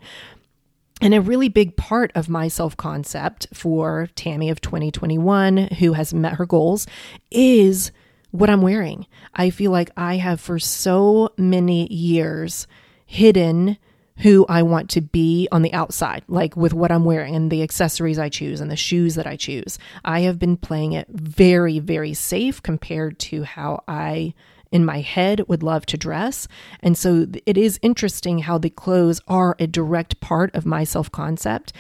And 1.00 1.14
a 1.14 1.22
really 1.22 1.48
big 1.48 1.78
part 1.78 2.12
of 2.16 2.28
my 2.28 2.50
self 2.50 2.76
concept 2.76 3.48
for 3.54 4.10
Tammie 4.16 4.50
of 4.50 4.60
2021, 4.60 5.70
who 5.80 5.94
has 5.94 6.14
met 6.14 6.34
her 6.34 6.46
goals, 6.46 6.86
is 7.32 7.94
what 8.32 8.50
I'm 8.50 8.62
wearing. 8.62 9.08
I 9.34 9.52
feel 9.52 9.72
like 9.72 9.90
I 9.96 10.18
have 10.18 10.42
for 10.42 10.60
so 10.60 11.32
many 11.38 11.88
years 11.88 12.68
hidden 13.06 13.78
who 14.20 14.46
I 14.48 14.64
want 14.64 14.90
to 14.92 15.02
be 15.02 15.48
on 15.52 15.62
the 15.62 15.74
outside, 15.74 16.24
like 16.28 16.56
with 16.56 16.74
what 16.74 16.92
I'm 16.92 17.06
wearing 17.06 17.36
and 17.36 17.52
the 17.52 17.64
accessories 17.64 18.20
I 18.20 18.30
choose 18.30 18.62
and 18.62 18.72
the 18.72 18.76
shoes 18.76 19.16
that 19.16 19.28
I 19.28 19.36
choose. 19.36 19.78
I 20.04 20.22
have 20.22 20.40
been 20.40 20.58
playing 20.58 20.94
it 20.94 21.08
very, 21.10 21.80
very 21.80 22.14
safe 22.14 22.64
compared 22.64 23.20
to 23.20 23.44
how 23.44 23.84
I 23.88 24.34
in 24.72 24.84
my 24.84 25.00
head 25.00 25.42
would 25.48 25.64
love 25.64 25.86
to 25.86 25.98
dress. 25.98 26.48
And 26.82 26.98
so 26.98 27.28
it 27.46 27.58
is 27.58 27.80
interesting 27.82 28.40
how 28.40 28.58
the 28.58 28.70
clothes 28.70 29.22
are 29.28 29.56
a 29.58 29.68
direct 29.68 30.20
part 30.20 30.54
of 30.54 30.66
my 30.66 30.84
self 30.84 31.12
concept. 31.12 31.72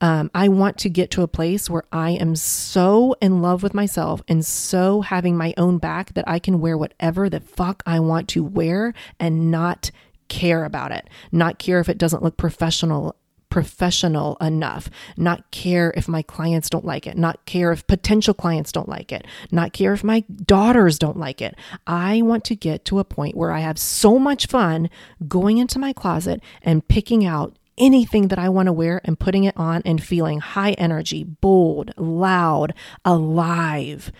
Um, 0.00 0.30
I 0.34 0.48
want 0.48 0.78
to 0.78 0.90
get 0.90 1.10
to 1.12 1.22
a 1.22 1.28
place 1.28 1.70
where 1.70 1.84
I 1.90 2.10
am 2.10 2.36
so 2.36 3.16
in 3.20 3.40
love 3.40 3.62
with 3.62 3.74
myself 3.74 4.22
and 4.28 4.44
so 4.44 5.00
having 5.00 5.36
my 5.36 5.54
own 5.56 5.78
back 5.78 6.14
that 6.14 6.28
I 6.28 6.38
can 6.38 6.60
wear 6.60 6.76
whatever 6.76 7.30
the 7.30 7.40
fuck 7.40 7.82
I 7.86 8.00
want 8.00 8.28
to 8.30 8.44
wear 8.44 8.92
and 9.18 9.50
not 9.50 9.90
care 10.34 10.64
about 10.64 10.90
it, 10.90 11.08
not 11.30 11.60
care 11.60 11.78
if 11.78 11.88
it 11.88 11.96
doesn't 11.96 12.22
look 12.22 12.36
professional 12.36 13.14
professional 13.50 14.36
enough, 14.40 14.90
not 15.16 15.48
care 15.52 15.92
if 15.96 16.08
my 16.08 16.22
clients 16.22 16.68
don't 16.68 16.84
like 16.84 17.06
it, 17.06 17.16
not 17.16 17.46
care 17.46 17.70
if 17.70 17.86
potential 17.86 18.34
clients 18.34 18.72
don't 18.72 18.88
like 18.88 19.12
it, 19.12 19.24
not 19.52 19.72
care 19.72 19.92
if 19.92 20.02
my 20.02 20.24
daughters 20.44 20.98
don't 20.98 21.16
like 21.16 21.40
it. 21.40 21.54
I 21.86 22.20
want 22.22 22.42
to 22.46 22.56
get 22.56 22.84
to 22.86 22.98
a 22.98 23.04
point 23.04 23.36
where 23.36 23.52
I 23.52 23.60
have 23.60 23.78
so 23.78 24.18
much 24.18 24.48
fun 24.48 24.90
going 25.28 25.58
into 25.58 25.78
my 25.78 25.92
closet 25.92 26.42
and 26.62 26.88
picking 26.88 27.24
out 27.24 27.56
anything 27.78 28.26
that 28.26 28.40
I 28.40 28.48
want 28.48 28.66
to 28.66 28.72
wear 28.72 29.00
and 29.04 29.20
putting 29.20 29.44
it 29.44 29.56
on 29.56 29.82
and 29.84 30.02
feeling 30.02 30.40
high 30.40 30.72
energy, 30.72 31.22
bold, 31.22 31.92
loud, 31.96 32.74
alive 33.04 34.10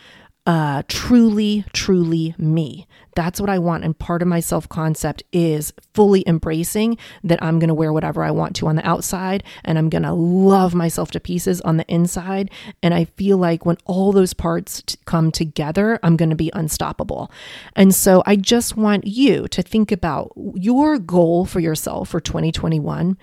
uh, 0.47 0.83
truly, 0.89 1.65
truly 1.73 2.35
me. 2.37 2.87
That's 3.17 3.41
what 3.41 3.49
I 3.49 3.59
want. 3.59 3.85
And 3.85 3.99
part 3.99 4.21
of 4.21 4.29
my 4.29 4.41
self 4.41 4.69
concept 4.69 5.23
is 5.33 5.73
fully 5.95 6.23
embracing 6.27 6.99
that 7.23 7.43
I'm 7.43 7.59
going 7.59 7.69
to 7.69 7.75
wear 7.75 7.93
whatever 7.93 8.23
I 8.23 8.31
want 8.31 8.55
to 8.57 8.67
on 8.67 8.77
the 8.77 8.87
outside 8.87 9.43
and 9.65 9.79
I'm 9.79 9.89
going 9.89 10.03
to 10.03 10.13
love 10.13 10.75
myself 10.75 11.11
to 11.13 11.21
pieces 11.21 11.61
on 11.63 11.79
the 11.79 11.87
inside. 11.87 12.51
And 12.83 12.93
I 12.93 13.05
feel 13.05 13.39
like 13.39 13.65
when 13.65 13.79
all 13.87 14.13
those 14.13 14.35
parts 14.35 14.83
t- 14.83 14.99
come 15.07 15.31
together, 15.31 15.99
I'm 16.03 16.17
going 16.17 16.31
to 16.31 16.37
be 16.37 16.51
unstoppable. 16.53 17.31
And 17.75 17.95
so 17.95 18.23
I 18.27 18.37
just 18.37 18.77
want 18.77 19.07
you 19.07 19.49
to 19.49 19.63
think 19.63 19.93
about 19.93 20.33
your 20.55 20.99
goal 20.99 21.47
for 21.47 21.61
yourself 21.61 22.11
for 22.11 22.21
2021 22.21 23.17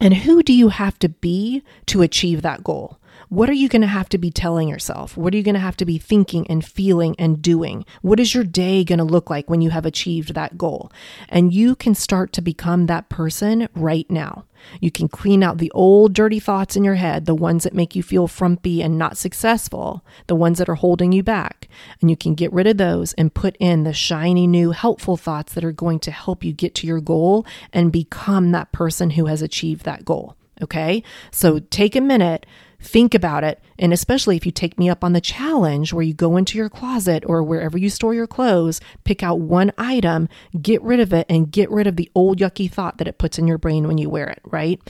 and 0.00 0.14
who 0.14 0.42
do 0.42 0.52
you 0.52 0.70
have 0.70 0.98
to 1.00 1.08
be 1.08 1.62
to 1.86 2.02
achieve 2.02 2.42
that 2.42 2.64
goal? 2.64 2.98
What 3.30 3.48
are 3.48 3.52
you 3.52 3.68
going 3.68 3.82
to 3.82 3.86
have 3.86 4.08
to 4.08 4.18
be 4.18 4.32
telling 4.32 4.68
yourself? 4.68 5.16
What 5.16 5.32
are 5.32 5.36
you 5.36 5.44
going 5.44 5.54
to 5.54 5.60
have 5.60 5.76
to 5.76 5.84
be 5.84 5.98
thinking 5.98 6.48
and 6.48 6.64
feeling 6.64 7.14
and 7.16 7.40
doing? 7.40 7.84
What 8.02 8.18
is 8.18 8.34
your 8.34 8.42
day 8.42 8.82
going 8.82 8.98
to 8.98 9.04
look 9.04 9.30
like 9.30 9.48
when 9.48 9.60
you 9.60 9.70
have 9.70 9.86
achieved 9.86 10.34
that 10.34 10.58
goal? 10.58 10.90
And 11.28 11.54
you 11.54 11.76
can 11.76 11.94
start 11.94 12.32
to 12.32 12.42
become 12.42 12.86
that 12.86 13.08
person 13.08 13.68
right 13.76 14.10
now. 14.10 14.46
You 14.80 14.90
can 14.90 15.06
clean 15.06 15.44
out 15.44 15.58
the 15.58 15.70
old 15.70 16.12
dirty 16.12 16.40
thoughts 16.40 16.74
in 16.74 16.82
your 16.82 16.96
head, 16.96 17.26
the 17.26 17.34
ones 17.36 17.62
that 17.62 17.72
make 17.72 17.94
you 17.94 18.02
feel 18.02 18.26
frumpy 18.26 18.82
and 18.82 18.98
not 18.98 19.16
successful, 19.16 20.04
the 20.26 20.34
ones 20.34 20.58
that 20.58 20.68
are 20.68 20.74
holding 20.74 21.12
you 21.12 21.22
back. 21.22 21.68
And 22.00 22.10
you 22.10 22.16
can 22.16 22.34
get 22.34 22.52
rid 22.52 22.66
of 22.66 22.78
those 22.78 23.12
and 23.12 23.32
put 23.32 23.56
in 23.60 23.84
the 23.84 23.92
shiny 23.92 24.48
new 24.48 24.72
helpful 24.72 25.16
thoughts 25.16 25.54
that 25.54 25.64
are 25.64 25.70
going 25.70 26.00
to 26.00 26.10
help 26.10 26.42
you 26.42 26.52
get 26.52 26.74
to 26.74 26.86
your 26.88 27.00
goal 27.00 27.46
and 27.72 27.92
become 27.92 28.50
that 28.50 28.72
person 28.72 29.10
who 29.10 29.26
has 29.26 29.40
achieved 29.40 29.84
that 29.84 30.04
goal. 30.04 30.34
Okay. 30.60 31.04
So 31.30 31.60
take 31.60 31.94
a 31.94 32.00
minute 32.00 32.44
Think 32.80 33.14
about 33.14 33.44
it. 33.44 33.62
And 33.78 33.92
especially 33.92 34.36
if 34.36 34.46
you 34.46 34.52
take 34.52 34.78
me 34.78 34.88
up 34.88 35.04
on 35.04 35.12
the 35.12 35.20
challenge 35.20 35.92
where 35.92 36.02
you 36.02 36.14
go 36.14 36.36
into 36.36 36.56
your 36.56 36.70
closet 36.70 37.24
or 37.26 37.42
wherever 37.42 37.76
you 37.76 37.90
store 37.90 38.14
your 38.14 38.26
clothes, 38.26 38.80
pick 39.04 39.22
out 39.22 39.38
one 39.38 39.72
item, 39.76 40.28
get 40.60 40.82
rid 40.82 40.98
of 41.00 41.12
it, 41.12 41.26
and 41.28 41.52
get 41.52 41.70
rid 41.70 41.86
of 41.86 41.96
the 41.96 42.10
old 42.14 42.38
yucky 42.38 42.70
thought 42.70 42.98
that 42.98 43.08
it 43.08 43.18
puts 43.18 43.38
in 43.38 43.46
your 43.46 43.58
brain 43.58 43.86
when 43.86 43.98
you 43.98 44.08
wear 44.08 44.28
it, 44.28 44.40
right? 44.44 44.80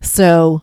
So 0.00 0.62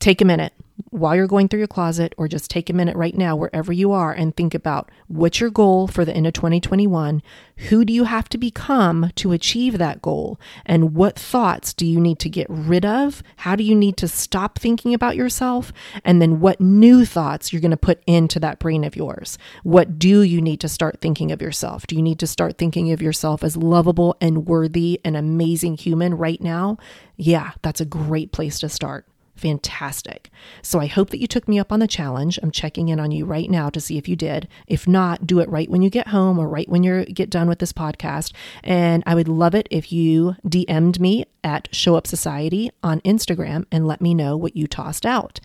take 0.00 0.20
a 0.20 0.24
minute 0.24 0.52
while 0.90 1.16
you're 1.16 1.26
going 1.26 1.48
through 1.48 1.60
your 1.60 1.66
closet, 1.66 2.14
or 2.18 2.28
just 2.28 2.50
take 2.50 2.68
a 2.68 2.72
minute 2.72 2.96
right 2.96 3.16
now, 3.16 3.34
wherever 3.34 3.72
you 3.72 3.92
are, 3.92 4.12
and 4.12 4.36
think 4.36 4.54
about 4.54 4.90
what's 5.08 5.40
your 5.40 5.50
goal 5.50 5.86
for 5.86 6.04
the 6.04 6.14
end 6.14 6.26
of 6.26 6.34
2021? 6.34 7.22
Who 7.68 7.84
do 7.84 7.92
you 7.92 8.04
have 8.04 8.28
to 8.30 8.38
become 8.38 9.10
to 9.16 9.32
achieve 9.32 9.78
that 9.78 10.02
goal? 10.02 10.38
And 10.64 10.94
what 10.94 11.18
thoughts 11.18 11.72
do 11.72 11.86
you 11.86 12.00
need 12.00 12.18
to 12.20 12.28
get 12.28 12.46
rid 12.50 12.84
of? 12.84 13.22
How 13.36 13.56
do 13.56 13.64
you 13.64 13.74
need 13.74 13.96
to 13.98 14.08
stop 14.08 14.58
thinking 14.58 14.92
about 14.92 15.16
yourself? 15.16 15.72
And 16.04 16.20
then 16.20 16.40
what 16.40 16.60
new 16.60 17.04
thoughts 17.04 17.52
you're 17.52 17.62
going 17.62 17.70
to 17.70 17.76
put 17.76 18.02
into 18.06 18.38
that 18.40 18.58
brain 18.58 18.84
of 18.84 18.96
yours? 18.96 19.38
What 19.62 19.98
do 19.98 20.22
you 20.22 20.40
need 20.40 20.60
to 20.60 20.68
start 20.68 21.00
thinking 21.00 21.32
of 21.32 21.40
yourself? 21.40 21.86
Do 21.86 21.96
you 21.96 22.02
need 22.02 22.18
to 22.18 22.26
start 22.26 22.58
thinking 22.58 22.92
of 22.92 23.00
yourself 23.00 23.42
as 23.42 23.56
lovable 23.56 24.16
and 24.20 24.46
worthy 24.46 25.00
and 25.04 25.16
amazing 25.16 25.78
human 25.78 26.14
right 26.14 26.40
now? 26.40 26.76
Yeah, 27.16 27.52
that's 27.62 27.80
a 27.80 27.86
great 27.86 28.32
place 28.32 28.58
to 28.60 28.68
start 28.68 29.06
fantastic. 29.36 30.30
So 30.62 30.80
I 30.80 30.86
hope 30.86 31.10
that 31.10 31.20
you 31.20 31.26
took 31.26 31.46
me 31.46 31.58
up 31.58 31.72
on 31.72 31.80
the 31.80 31.86
challenge. 31.86 32.38
I'm 32.42 32.50
checking 32.50 32.88
in 32.88 32.98
on 32.98 33.10
you 33.10 33.24
right 33.24 33.50
now 33.50 33.70
to 33.70 33.80
see 33.80 33.98
if 33.98 34.08
you 34.08 34.16
did. 34.16 34.48
If 34.66 34.88
not, 34.88 35.26
do 35.26 35.40
it 35.40 35.48
right 35.48 35.70
when 35.70 35.82
you 35.82 35.90
get 35.90 36.08
home 36.08 36.38
or 36.38 36.48
right 36.48 36.68
when 36.68 36.82
you 36.82 37.04
get 37.04 37.30
done 37.30 37.48
with 37.48 37.58
this 37.58 37.72
podcast. 37.72 38.32
And 38.64 39.02
I 39.06 39.14
would 39.14 39.28
love 39.28 39.54
it 39.54 39.68
if 39.70 39.92
you 39.92 40.36
DM'd 40.46 41.00
me 41.00 41.26
at 41.44 41.68
Show 41.72 41.96
Up 41.96 42.06
Society 42.06 42.70
on 42.82 43.00
Instagram 43.02 43.66
and 43.70 43.86
let 43.86 44.00
me 44.00 44.14
know 44.14 44.36
what 44.36 44.56
you 44.56 44.66
tossed 44.66 45.06
out. 45.06 45.40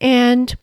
And 0.00 0.56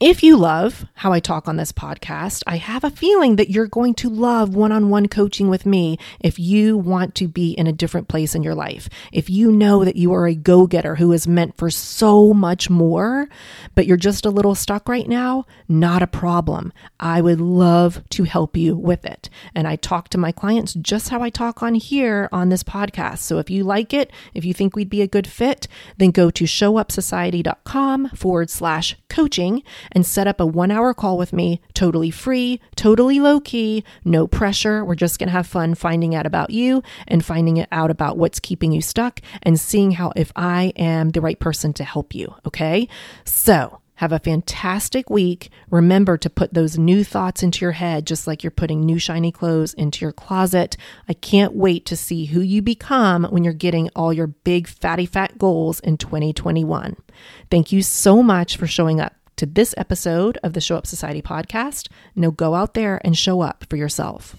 if 0.00 0.24
you 0.24 0.36
love 0.36 0.86
how 0.94 1.12
I 1.12 1.20
talk 1.20 1.46
on 1.46 1.56
this 1.56 1.70
podcast, 1.70 2.42
I 2.48 2.56
have 2.56 2.82
a 2.82 2.90
feeling 2.90 3.36
that 3.36 3.50
you're 3.50 3.68
going 3.68 3.94
to 3.94 4.08
love 4.08 4.52
one 4.52 4.72
on 4.72 4.90
one 4.90 5.06
coaching 5.06 5.48
with 5.48 5.64
me 5.64 5.98
if 6.18 6.36
you 6.36 6.76
want 6.76 7.14
to 7.16 7.28
be 7.28 7.52
in 7.52 7.68
a 7.68 7.72
different 7.72 8.08
place 8.08 8.34
in 8.34 8.42
your 8.42 8.56
life. 8.56 8.88
If 9.12 9.30
you 9.30 9.52
know 9.52 9.84
that 9.84 9.94
you 9.94 10.12
are 10.12 10.26
a 10.26 10.34
go 10.34 10.66
getter 10.66 10.96
who 10.96 11.12
is 11.12 11.28
meant 11.28 11.56
for 11.56 11.70
so 11.70 12.34
much 12.34 12.68
more, 12.68 13.28
but 13.76 13.86
you're 13.86 13.96
just 13.96 14.26
a 14.26 14.30
little 14.30 14.56
stuck 14.56 14.88
right 14.88 15.08
now, 15.08 15.44
not 15.68 16.02
a 16.02 16.08
problem. 16.08 16.72
I 16.98 17.20
would 17.20 17.40
love 17.40 18.02
to 18.10 18.24
help 18.24 18.56
you 18.56 18.76
with 18.76 19.04
it. 19.04 19.30
And 19.54 19.68
I 19.68 19.76
talk 19.76 20.08
to 20.08 20.18
my 20.18 20.32
clients 20.32 20.74
just 20.74 21.10
how 21.10 21.22
I 21.22 21.30
talk 21.30 21.62
on 21.62 21.76
here 21.76 22.28
on 22.32 22.48
this 22.48 22.64
podcast. 22.64 23.18
So 23.18 23.38
if 23.38 23.48
you 23.48 23.62
like 23.62 23.94
it, 23.94 24.10
if 24.34 24.44
you 24.44 24.54
think 24.54 24.74
we'd 24.74 24.90
be 24.90 25.02
a 25.02 25.06
good 25.06 25.28
fit, 25.28 25.68
then 25.98 26.10
go 26.10 26.30
to 26.30 26.44
showupsociety.com 26.44 28.08
forward 28.08 28.50
slash 28.50 28.96
coaching 29.08 29.62
and 29.92 30.06
set 30.06 30.26
up 30.26 30.40
a 30.40 30.46
one 30.46 30.70
hour 30.70 30.94
call 30.94 31.18
with 31.18 31.32
me, 31.32 31.60
totally 31.74 32.10
free, 32.10 32.60
totally 32.76 33.20
low 33.20 33.40
key, 33.40 33.84
no 34.04 34.26
pressure. 34.26 34.84
We're 34.84 34.94
just 34.94 35.18
going 35.18 35.28
to 35.28 35.32
have 35.32 35.46
fun 35.46 35.74
finding 35.74 36.14
out 36.14 36.26
about 36.26 36.50
you 36.50 36.82
and 37.06 37.24
finding 37.24 37.64
out 37.70 37.90
about 37.90 38.16
what's 38.16 38.40
keeping 38.40 38.72
you 38.72 38.80
stuck 38.80 39.20
and 39.42 39.58
seeing 39.58 39.92
how 39.92 40.12
if 40.16 40.32
I 40.36 40.72
am 40.76 41.10
the 41.10 41.20
right 41.20 41.38
person 41.38 41.72
to 41.74 41.84
help 41.84 42.14
you. 42.14 42.34
Okay. 42.46 42.88
So, 43.24 43.80
have 43.98 44.12
a 44.12 44.18
fantastic 44.18 45.08
week. 45.08 45.50
Remember 45.70 46.16
to 46.18 46.28
put 46.28 46.52
those 46.52 46.76
new 46.76 47.04
thoughts 47.04 47.42
into 47.42 47.64
your 47.64 47.72
head, 47.72 48.06
just 48.06 48.26
like 48.26 48.42
you're 48.42 48.50
putting 48.50 48.80
new 48.80 48.98
shiny 48.98 49.30
clothes 49.30 49.72
into 49.74 50.04
your 50.04 50.12
closet. 50.12 50.76
I 51.08 51.12
can't 51.14 51.54
wait 51.54 51.86
to 51.86 51.96
see 51.96 52.26
who 52.26 52.40
you 52.40 52.60
become 52.60 53.24
when 53.24 53.44
you're 53.44 53.52
getting 53.52 53.88
all 53.94 54.12
your 54.12 54.26
big 54.26 54.66
fatty 54.66 55.06
fat 55.06 55.38
goals 55.38 55.78
in 55.80 55.96
2021. 55.96 56.96
Thank 57.50 57.70
you 57.70 57.82
so 57.82 58.22
much 58.22 58.56
for 58.56 58.66
showing 58.66 59.00
up 59.00 59.14
to 59.36 59.46
this 59.46 59.74
episode 59.76 60.38
of 60.42 60.52
the 60.52 60.60
Show 60.60 60.76
Up 60.76 60.86
Society 60.86 61.22
podcast. 61.22 61.88
Now 62.14 62.30
go 62.30 62.54
out 62.54 62.74
there 62.74 63.00
and 63.04 63.16
show 63.16 63.40
up 63.40 63.64
for 63.68 63.76
yourself. 63.76 64.36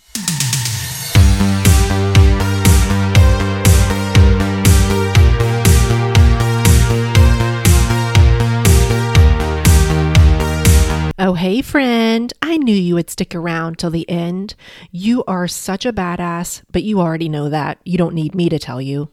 Oh, 11.17 11.34
hey, 11.34 11.62
friend. 11.62 12.34
I 12.41 12.58
knew 12.58 12.75
you 12.75 12.95
would 12.95 13.10
stick 13.10 13.34
around 13.34 13.79
till 13.79 13.89
the 13.89 14.08
end. 14.10 14.53
You 14.91 15.23
are 15.25 15.47
such 15.47 15.86
a 15.86 15.93
badass, 15.93 16.63
but 16.71 16.84
you 16.84 16.99
already 16.99 17.29
know 17.29 17.47
that. 17.49 17.79
You 17.86 17.97
don't 17.97 18.13
need 18.13 18.36
me 18.36 18.49
to 18.49 18.60
tell 18.60 18.81
you. 18.81 19.10